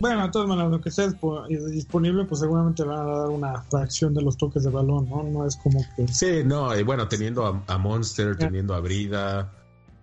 Bueno, 0.00 0.22
de 0.22 0.30
todas 0.30 0.48
maneras, 0.48 0.70
lo 0.72 0.80
que 0.80 0.90
sea 0.90 1.06
dispo- 1.06 1.46
disponible, 1.70 2.24
pues 2.24 2.40
seguramente 2.40 2.82
van 2.84 3.00
a 3.00 3.04
dar 3.18 3.28
una 3.28 3.62
fracción 3.64 4.14
de 4.14 4.22
los 4.22 4.36
toques 4.38 4.64
de 4.64 4.70
balón, 4.70 5.08
¿no? 5.10 5.22
No 5.22 5.46
es 5.46 5.56
como 5.56 5.84
que... 5.94 6.08
Sí, 6.08 6.40
no, 6.44 6.74
y 6.76 6.82
bueno, 6.82 7.06
teniendo 7.06 7.44
a, 7.46 7.62
a 7.66 7.76
Monster, 7.76 8.34
teniendo 8.36 8.74
a 8.74 8.80
Brida 8.80 9.52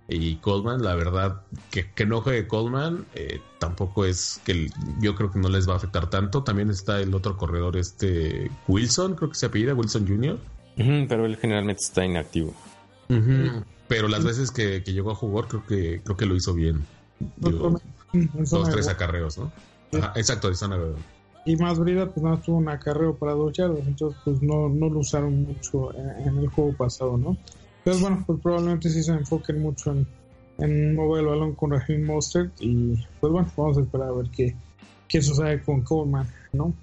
y 0.08 0.36
Coleman, 0.36 0.84
la 0.84 0.94
verdad, 0.94 1.42
que, 1.72 1.92
que 1.94 2.06
no 2.06 2.22
juegue 2.22 2.48
Coleman 2.48 3.06
eh, 3.16 3.42
tampoco 3.60 4.06
es 4.06 4.40
que 4.46 4.52
el- 4.52 4.72
yo 5.02 5.16
creo 5.16 5.32
que 5.32 5.40
no 5.40 5.50
les 5.50 5.68
va 5.68 5.74
a 5.74 5.78
afectar 5.78 6.10
tanto. 6.12 6.44
También 6.44 6.70
está 6.70 7.02
el 7.02 7.14
otro 7.16 7.36
corredor, 7.36 7.76
este 7.76 8.52
Wilson, 8.68 9.16
creo 9.16 9.30
que 9.30 9.36
se 9.36 9.48
apellida, 9.48 9.74
Wilson 9.74 10.08
Jr. 10.08 10.38
Pero 11.10 11.26
él 11.26 11.38
generalmente 11.38 11.82
está 11.82 12.06
inactivo. 12.06 12.54
Pero 13.88 14.08
las 14.08 14.24
veces 14.24 14.52
que, 14.52 14.84
que 14.84 14.94
llegó 14.94 15.10
a 15.10 15.16
jugar, 15.16 15.48
creo 15.48 15.66
que 15.66 16.02
creo 16.04 16.16
que 16.16 16.26
lo 16.28 16.36
hizo 16.36 16.54
bien. 16.54 16.86
Digo, 17.52 17.80
dos, 18.52 18.70
tres 18.70 18.88
acarreos, 18.92 19.38
¿no? 19.40 19.52
Ajá, 19.94 20.14
exacto, 20.16 20.52
Y 21.46 21.56
más 21.56 21.80
brida, 21.80 22.08
pues 22.08 22.24
nada, 22.24 22.42
tuvo 22.42 22.58
un 22.58 22.70
acarreo 22.70 23.16
para 23.16 23.34
dos 23.34 23.54
yardas, 23.54 23.86
entonces 23.88 24.20
pues 24.26 24.42
no, 24.42 24.70
no 24.70 24.90
lo 24.90 25.00
usaron 25.00 25.44
mucho 25.44 25.94
en, 25.96 26.28
en 26.28 26.38
el 26.38 26.48
juego 26.50 26.74
pasado, 26.74 27.18
¿no? 27.18 27.38
Entonces 27.80 28.02
bueno, 28.02 28.24
pues 28.28 28.40
probablemente 28.42 28.90
sí 28.90 29.02
se 29.02 29.12
enfoquen 29.12 29.62
mucho 29.62 29.92
en, 29.92 30.06
en 30.60 30.96
mover 30.96 31.22
el 31.22 31.28
balón 31.28 31.56
con 31.56 31.72
Raheem 31.72 32.06
Mostert 32.06 32.52
y 32.60 32.96
pues 33.20 33.32
bueno, 33.32 33.50
vamos 33.56 33.78
a 33.78 33.82
esperar 33.82 34.10
a 34.10 34.12
ver 34.12 34.28
qué, 34.30 34.56
qué 35.08 35.22
sucede 35.22 35.62
con 35.62 35.82
Coleman, 35.84 36.28
¿no? 36.52 36.74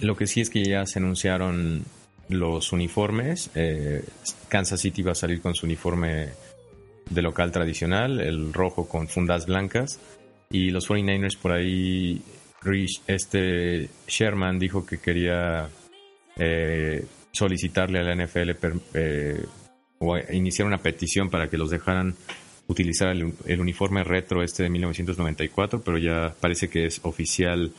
Lo 0.00 0.16
que 0.16 0.26
sí 0.26 0.40
es 0.40 0.50
que 0.50 0.64
ya 0.64 0.84
se 0.86 0.98
anunciaron 0.98 1.84
los 2.28 2.72
uniformes. 2.72 3.50
Eh, 3.54 4.04
Kansas 4.48 4.80
City 4.80 5.02
va 5.02 5.12
a 5.12 5.14
salir 5.14 5.40
con 5.40 5.54
su 5.54 5.66
uniforme 5.66 6.30
de 7.08 7.22
local 7.22 7.52
tradicional, 7.52 8.20
el 8.20 8.52
rojo 8.52 8.88
con 8.88 9.08
fundas 9.08 9.46
blancas. 9.46 10.00
Y 10.52 10.70
los 10.70 10.88
49ers 10.88 11.36
por 11.38 11.52
ahí, 11.52 12.20
este 13.06 13.88
Sherman 14.06 14.58
dijo 14.58 14.84
que 14.86 14.98
quería 14.98 15.68
eh, 16.36 17.04
solicitarle 17.32 17.98
a 17.98 18.02
la 18.02 18.14
NFL 18.14 18.54
per- 18.54 18.74
eh, 18.94 19.44
o 19.98 20.16
iniciar 20.32 20.66
una 20.66 20.78
petición 20.78 21.30
para 21.30 21.48
que 21.48 21.56
los 21.56 21.70
dejaran 21.70 22.14
utilizar 22.68 23.08
el, 23.08 23.32
el 23.46 23.60
uniforme 23.60 24.04
retro 24.04 24.42
este 24.42 24.64
de 24.64 24.70
1994, 24.70 25.82
pero 25.82 25.98
ya 25.98 26.34
parece 26.40 26.68
que 26.68 26.86
es 26.86 27.00
oficial 27.04 27.72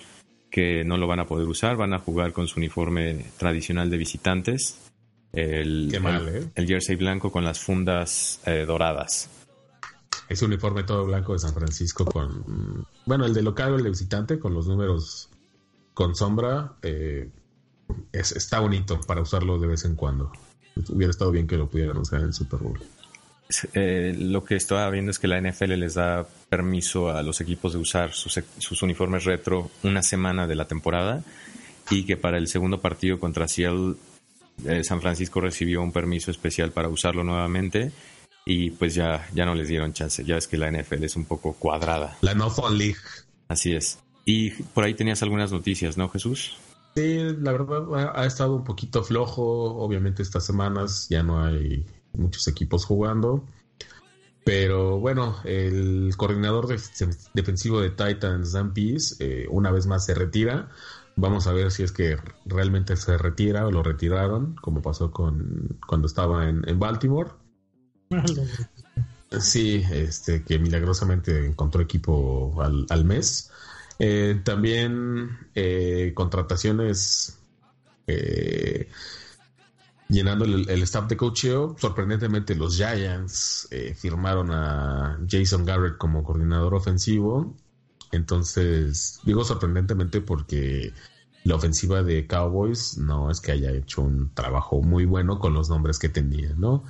que 0.49 0.83
no 0.83 0.97
lo 0.97 1.07
van 1.07 1.19
a 1.19 1.25
poder 1.25 1.47
usar, 1.47 1.75
van 1.77 1.93
a 1.93 1.99
jugar 1.99 2.31
con 2.31 2.47
su 2.47 2.59
uniforme 2.59 3.25
tradicional 3.37 3.89
de 3.89 3.97
visitantes, 3.97 4.79
el, 5.31 5.87
Qué 5.91 5.99
mal, 5.99 6.27
el- 6.27 6.35
¿eh? 6.43 6.47
el 6.55 6.67
jersey 6.67 6.95
blanco 6.95 7.31
con 7.31 7.43
las 7.43 7.59
fundas 7.59 8.39
eh, 8.45 8.65
doradas. 8.67 9.29
Ese 10.29 10.45
uniforme 10.45 10.83
todo 10.83 11.05
blanco 11.05 11.33
de 11.33 11.39
San 11.39 11.53
Francisco 11.53 12.05
con... 12.05 12.85
Bueno, 13.05 13.25
el 13.25 13.33
de 13.33 13.41
local 13.41 13.73
o 13.73 13.75
el 13.77 13.83
de 13.83 13.89
visitante 13.89 14.39
con 14.39 14.53
los 14.53 14.67
números 14.67 15.29
con 15.93 16.15
sombra. 16.15 16.73
eh, 16.81 17.29
está 18.11 18.59
bonito 18.59 18.99
para 19.01 19.21
usarlo 19.21 19.59
de 19.59 19.67
vez 19.67 19.85
en 19.85 19.95
cuando. 19.95 20.31
Hubiera 20.89 21.11
estado 21.11 21.31
bien 21.31 21.47
que 21.47 21.57
lo 21.57 21.69
pudieran 21.69 21.97
usar 21.97 22.21
en 22.21 22.27
el 22.27 22.33
Super 22.33 22.59
Bowl. 22.59 22.79
Eh, 23.73 24.15
lo 24.17 24.43
que 24.43 24.55
estaba 24.55 24.89
viendo 24.89 25.11
es 25.11 25.19
que 25.19 25.27
la 25.27 25.39
NFL 25.39 25.73
les 25.73 25.95
da 25.95 26.25
permiso 26.49 27.09
a 27.09 27.21
los 27.21 27.39
equipos 27.41 27.73
de 27.73 27.79
usar 27.79 28.11
sus, 28.13 28.39
sus, 28.57 28.81
uniformes 28.81 29.25
retro 29.25 29.69
una 29.83 30.01
semana 30.01 30.47
de 30.47 30.55
la 30.55 30.65
temporada 30.65 31.23
y 31.91 32.05
que 32.05 32.17
para 32.17 32.37
el 32.37 32.47
segundo 32.47 32.81
partido 32.81 33.19
contra 33.19 33.47
Seattle 33.47 33.95
eh, 34.65 34.83
San 34.83 35.01
Francisco 35.01 35.41
recibió 35.41 35.81
un 35.81 35.91
permiso 35.91 36.31
especial 36.31 36.71
para 36.71 36.87
usarlo 36.87 37.23
nuevamente 37.23 37.91
y 38.45 38.71
pues 38.71 38.95
ya, 38.95 39.27
ya 39.33 39.45
no 39.45 39.55
les 39.55 39.67
dieron 39.67 39.93
chance. 39.93 40.23
Ya 40.23 40.37
es 40.37 40.47
que 40.47 40.57
la 40.57 40.71
NFL 40.71 41.03
es 41.03 41.15
un 41.15 41.25
poco 41.25 41.53
cuadrada. 41.53 42.17
La 42.21 42.33
No 42.33 42.49
Fun 42.49 42.77
League. 42.77 42.97
Así 43.47 43.73
es. 43.73 43.99
Y 44.25 44.51
por 44.51 44.83
ahí 44.83 44.93
tenías 44.93 45.21
algunas 45.23 45.51
noticias, 45.51 45.97
¿no, 45.97 46.09
Jesús? 46.09 46.57
Sí, 46.95 47.19
la 47.39 47.51
verdad 47.51 48.15
ha 48.15 48.25
estado 48.25 48.55
un 48.55 48.63
poquito 48.63 49.03
flojo. 49.03 49.43
Obviamente 49.75 50.21
estas 50.21 50.45
semanas 50.45 51.07
ya 51.09 51.23
no 51.23 51.43
hay 51.43 51.85
muchos 52.13 52.47
equipos 52.47 52.85
jugando. 52.85 53.43
Pero 54.45 54.99
bueno, 54.99 55.37
el 55.45 56.13
coordinador 56.17 56.67
defensivo 57.33 57.79
de 57.79 57.91
Titans, 57.91 58.51
Dan 58.51 58.73
Pease, 58.73 59.15
eh, 59.19 59.47
una 59.49 59.71
vez 59.71 59.87
más 59.87 60.05
se 60.05 60.13
retira. 60.13 60.69
Vamos 61.15 61.47
a 61.47 61.53
ver 61.53 61.71
si 61.71 61.83
es 61.83 61.91
que 61.91 62.17
realmente 62.45 62.95
se 62.97 63.17
retira 63.17 63.65
o 63.65 63.71
lo 63.71 63.83
retiraron, 63.83 64.55
como 64.61 64.81
pasó 64.81 65.11
con 65.11 65.77
cuando 65.87 66.07
estaba 66.07 66.49
en, 66.49 66.79
Baltimore. 66.79 67.29
Sí, 69.39 69.83
este, 69.91 70.43
que 70.43 70.59
milagrosamente 70.59 71.45
encontró 71.45 71.81
equipo 71.81 72.55
al, 72.61 73.05
mes. 73.05 73.51
Eh, 73.99 74.41
también 74.43 75.29
eh, 75.55 76.11
contrataciones 76.13 77.39
eh, 78.05 78.89
llenando 80.07 80.45
el, 80.45 80.83
staff 80.83 81.07
de 81.07 81.17
coacheo. 81.17 81.75
Sorprendentemente, 81.79 82.53
los 82.55 82.75
Giants 82.77 83.67
firmaron 83.95 84.51
a 84.51 85.19
Jason 85.27 85.65
Garrett 85.65 85.97
como 85.97 86.23
coordinador 86.23 86.75
ofensivo 86.75 87.55
entonces, 88.13 89.19
digo 89.23 89.43
sorprendentemente 89.43 90.21
porque 90.21 90.93
la 91.43 91.55
ofensiva 91.55 92.03
de 92.03 92.27
Cowboys 92.27 92.97
no 92.97 93.31
es 93.31 93.41
que 93.41 93.53
haya 93.53 93.71
hecho 93.71 94.03
un 94.03 94.33
trabajo 94.33 94.81
muy 94.83 95.05
bueno 95.05 95.39
con 95.39 95.53
los 95.53 95.69
nombres 95.69 95.97
que 95.97 96.09
tenía, 96.09 96.53
¿no? 96.55 96.83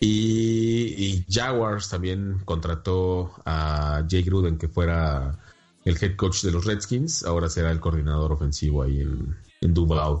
Y, 0.00 1.24
Jaguars 1.28 1.88
también 1.88 2.40
contrató 2.44 3.32
a 3.44 4.04
Jay 4.08 4.22
Gruden 4.22 4.56
que 4.56 4.68
fuera 4.68 5.38
el 5.84 5.96
head 6.00 6.16
coach 6.16 6.42
de 6.42 6.52
los 6.52 6.64
Redskins, 6.64 7.24
ahora 7.24 7.48
será 7.48 7.70
el 7.70 7.80
coordinador 7.80 8.32
ofensivo 8.32 8.82
ahí 8.82 9.00
en, 9.00 9.36
en 9.60 9.74
Duval. 9.74 10.20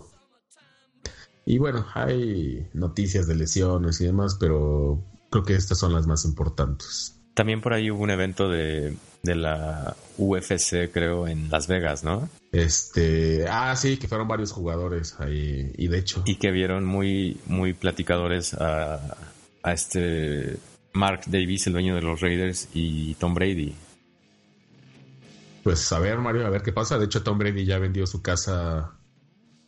Y 1.46 1.58
bueno, 1.58 1.86
hay 1.94 2.68
noticias 2.74 3.26
de 3.26 3.36
lesiones 3.36 4.00
y 4.00 4.04
demás, 4.04 4.36
pero 4.38 5.02
creo 5.30 5.44
que 5.44 5.54
estas 5.54 5.78
son 5.78 5.92
las 5.92 6.06
más 6.06 6.24
importantes. 6.24 7.14
También 7.34 7.60
por 7.60 7.72
ahí 7.72 7.90
hubo 7.90 8.02
un 8.02 8.10
evento 8.10 8.50
de 8.50 8.96
de 9.22 9.34
la 9.34 9.96
UFC, 10.16 10.90
creo, 10.92 11.26
en 11.26 11.50
Las 11.50 11.66
Vegas, 11.66 12.04
¿no? 12.04 12.28
Este, 12.52 13.46
ah, 13.48 13.74
sí, 13.76 13.96
que 13.96 14.08
fueron 14.08 14.28
varios 14.28 14.52
jugadores 14.52 15.16
ahí, 15.18 15.72
y 15.76 15.88
de 15.88 15.98
hecho. 15.98 16.22
Y 16.26 16.36
que 16.36 16.50
vieron 16.50 16.84
muy, 16.84 17.38
muy 17.46 17.72
platicadores 17.72 18.54
a, 18.54 19.16
a 19.62 19.72
este 19.72 20.56
Mark 20.92 21.22
Davis, 21.26 21.66
el 21.66 21.74
dueño 21.74 21.94
de 21.94 22.02
los 22.02 22.20
Raiders, 22.20 22.68
y 22.74 23.14
Tom 23.14 23.34
Brady. 23.34 23.74
Pues 25.62 25.92
a 25.92 25.98
ver, 25.98 26.18
Mario, 26.18 26.46
a 26.46 26.50
ver 26.50 26.62
qué 26.62 26.72
pasa. 26.72 26.98
De 26.98 27.06
hecho, 27.06 27.22
Tom 27.22 27.38
Brady 27.38 27.64
ya 27.64 27.78
vendió 27.78 28.06
su 28.06 28.22
casa 28.22 28.98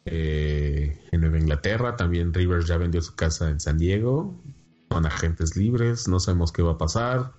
eh, 0.04 0.98
en 1.12 1.20
Nueva 1.20 1.38
Inglaterra. 1.38 1.96
También 1.96 2.32
Rivers 2.32 2.66
ya 2.66 2.78
vendió 2.78 3.02
su 3.02 3.14
casa 3.14 3.50
en 3.50 3.60
San 3.60 3.78
Diego. 3.78 4.42
Son 4.90 5.06
agentes 5.06 5.56
libres. 5.56 6.08
No 6.08 6.18
sabemos 6.18 6.52
qué 6.52 6.62
va 6.62 6.72
a 6.72 6.78
pasar. 6.78 7.32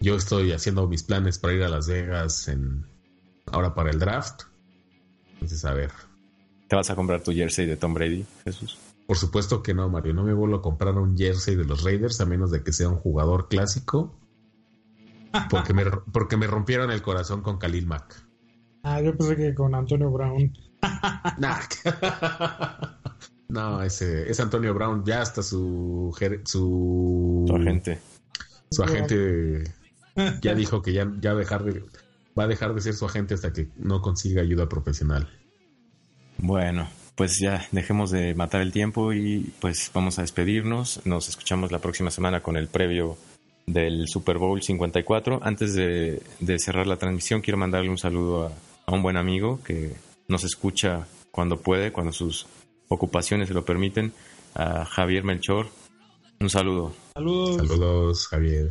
Yo 0.00 0.16
estoy 0.16 0.52
haciendo 0.52 0.88
mis 0.88 1.02
planes 1.02 1.38
para 1.38 1.54
ir 1.54 1.62
a 1.62 1.68
Las 1.68 1.86
Vegas 1.86 2.48
en 2.48 2.86
ahora 3.46 3.74
para 3.74 3.90
el 3.90 3.98
draft. 3.98 4.42
Entonces, 5.34 5.64
a 5.64 5.72
ver. 5.72 5.92
¿Te 6.68 6.76
vas 6.76 6.90
a 6.90 6.96
comprar 6.96 7.22
tu 7.22 7.32
jersey 7.32 7.66
de 7.66 7.76
Tom 7.76 7.94
Brady, 7.94 8.24
Jesús? 8.44 8.78
Por 9.10 9.16
supuesto 9.16 9.60
que 9.60 9.74
no, 9.74 9.88
Mario. 9.88 10.14
No 10.14 10.22
me 10.22 10.32
vuelvo 10.32 10.58
a 10.58 10.62
comprar 10.62 10.94
un 10.94 11.18
jersey 11.18 11.56
de 11.56 11.64
los 11.64 11.82
Raiders 11.82 12.20
a 12.20 12.26
menos 12.26 12.52
de 12.52 12.62
que 12.62 12.72
sea 12.72 12.88
un 12.88 12.94
jugador 12.94 13.48
clásico. 13.48 14.16
Porque 15.50 15.74
me, 15.74 15.84
porque 16.12 16.36
me 16.36 16.46
rompieron 16.46 16.92
el 16.92 17.02
corazón 17.02 17.42
con 17.42 17.58
Khalil 17.58 17.88
Mack. 17.88 18.24
Ah, 18.84 19.02
yo 19.02 19.16
pensé 19.16 19.34
que 19.34 19.52
con 19.52 19.74
Antonio 19.74 20.12
Brown. 20.12 20.52
no, 23.48 23.82
ese 23.82 24.30
es 24.30 24.38
Antonio 24.38 24.74
Brown. 24.74 25.04
Ya 25.04 25.22
hasta 25.22 25.42
su, 25.42 26.16
su, 26.44 27.44
su 27.48 27.56
agente. 27.56 27.98
Su 28.70 28.84
agente 28.84 29.64
ya 30.40 30.54
dijo 30.54 30.82
que 30.82 30.92
ya, 30.92 31.12
ya 31.20 31.34
dejar 31.34 31.64
de, 31.64 31.84
va 32.38 32.44
a 32.44 32.46
dejar 32.46 32.76
de 32.76 32.80
ser 32.80 32.94
su 32.94 33.06
agente 33.06 33.34
hasta 33.34 33.52
que 33.52 33.70
no 33.76 34.02
consiga 34.02 34.40
ayuda 34.40 34.68
profesional. 34.68 35.28
Bueno, 36.38 36.86
pues 37.20 37.38
ya 37.38 37.68
dejemos 37.70 38.10
de 38.10 38.34
matar 38.34 38.62
el 38.62 38.72
tiempo 38.72 39.12
y 39.12 39.52
pues 39.60 39.90
vamos 39.92 40.18
a 40.18 40.22
despedirnos. 40.22 41.02
Nos 41.04 41.28
escuchamos 41.28 41.70
la 41.70 41.78
próxima 41.78 42.10
semana 42.10 42.42
con 42.42 42.56
el 42.56 42.66
previo 42.66 43.18
del 43.66 44.08
Super 44.08 44.38
Bowl 44.38 44.62
54. 44.62 45.40
Antes 45.42 45.74
de, 45.74 46.22
cerrar 46.58 46.86
la 46.86 46.96
transmisión, 46.96 47.42
quiero 47.42 47.58
mandarle 47.58 47.90
un 47.90 47.98
saludo 47.98 48.46
a, 48.46 48.52
a, 48.86 48.94
un 48.94 49.02
buen 49.02 49.18
amigo 49.18 49.60
que 49.62 49.92
nos 50.28 50.44
escucha 50.44 51.06
cuando 51.30 51.60
puede, 51.60 51.92
cuando 51.92 52.14
sus 52.14 52.46
ocupaciones 52.88 53.48
se 53.48 53.54
lo 53.54 53.66
permiten, 53.66 54.14
a 54.54 54.86
Javier 54.86 55.22
Melchor. 55.22 55.66
Un 56.40 56.48
saludo. 56.48 56.94
Saludos. 57.12 57.68
Saludos, 57.68 58.28
Javier. 58.28 58.70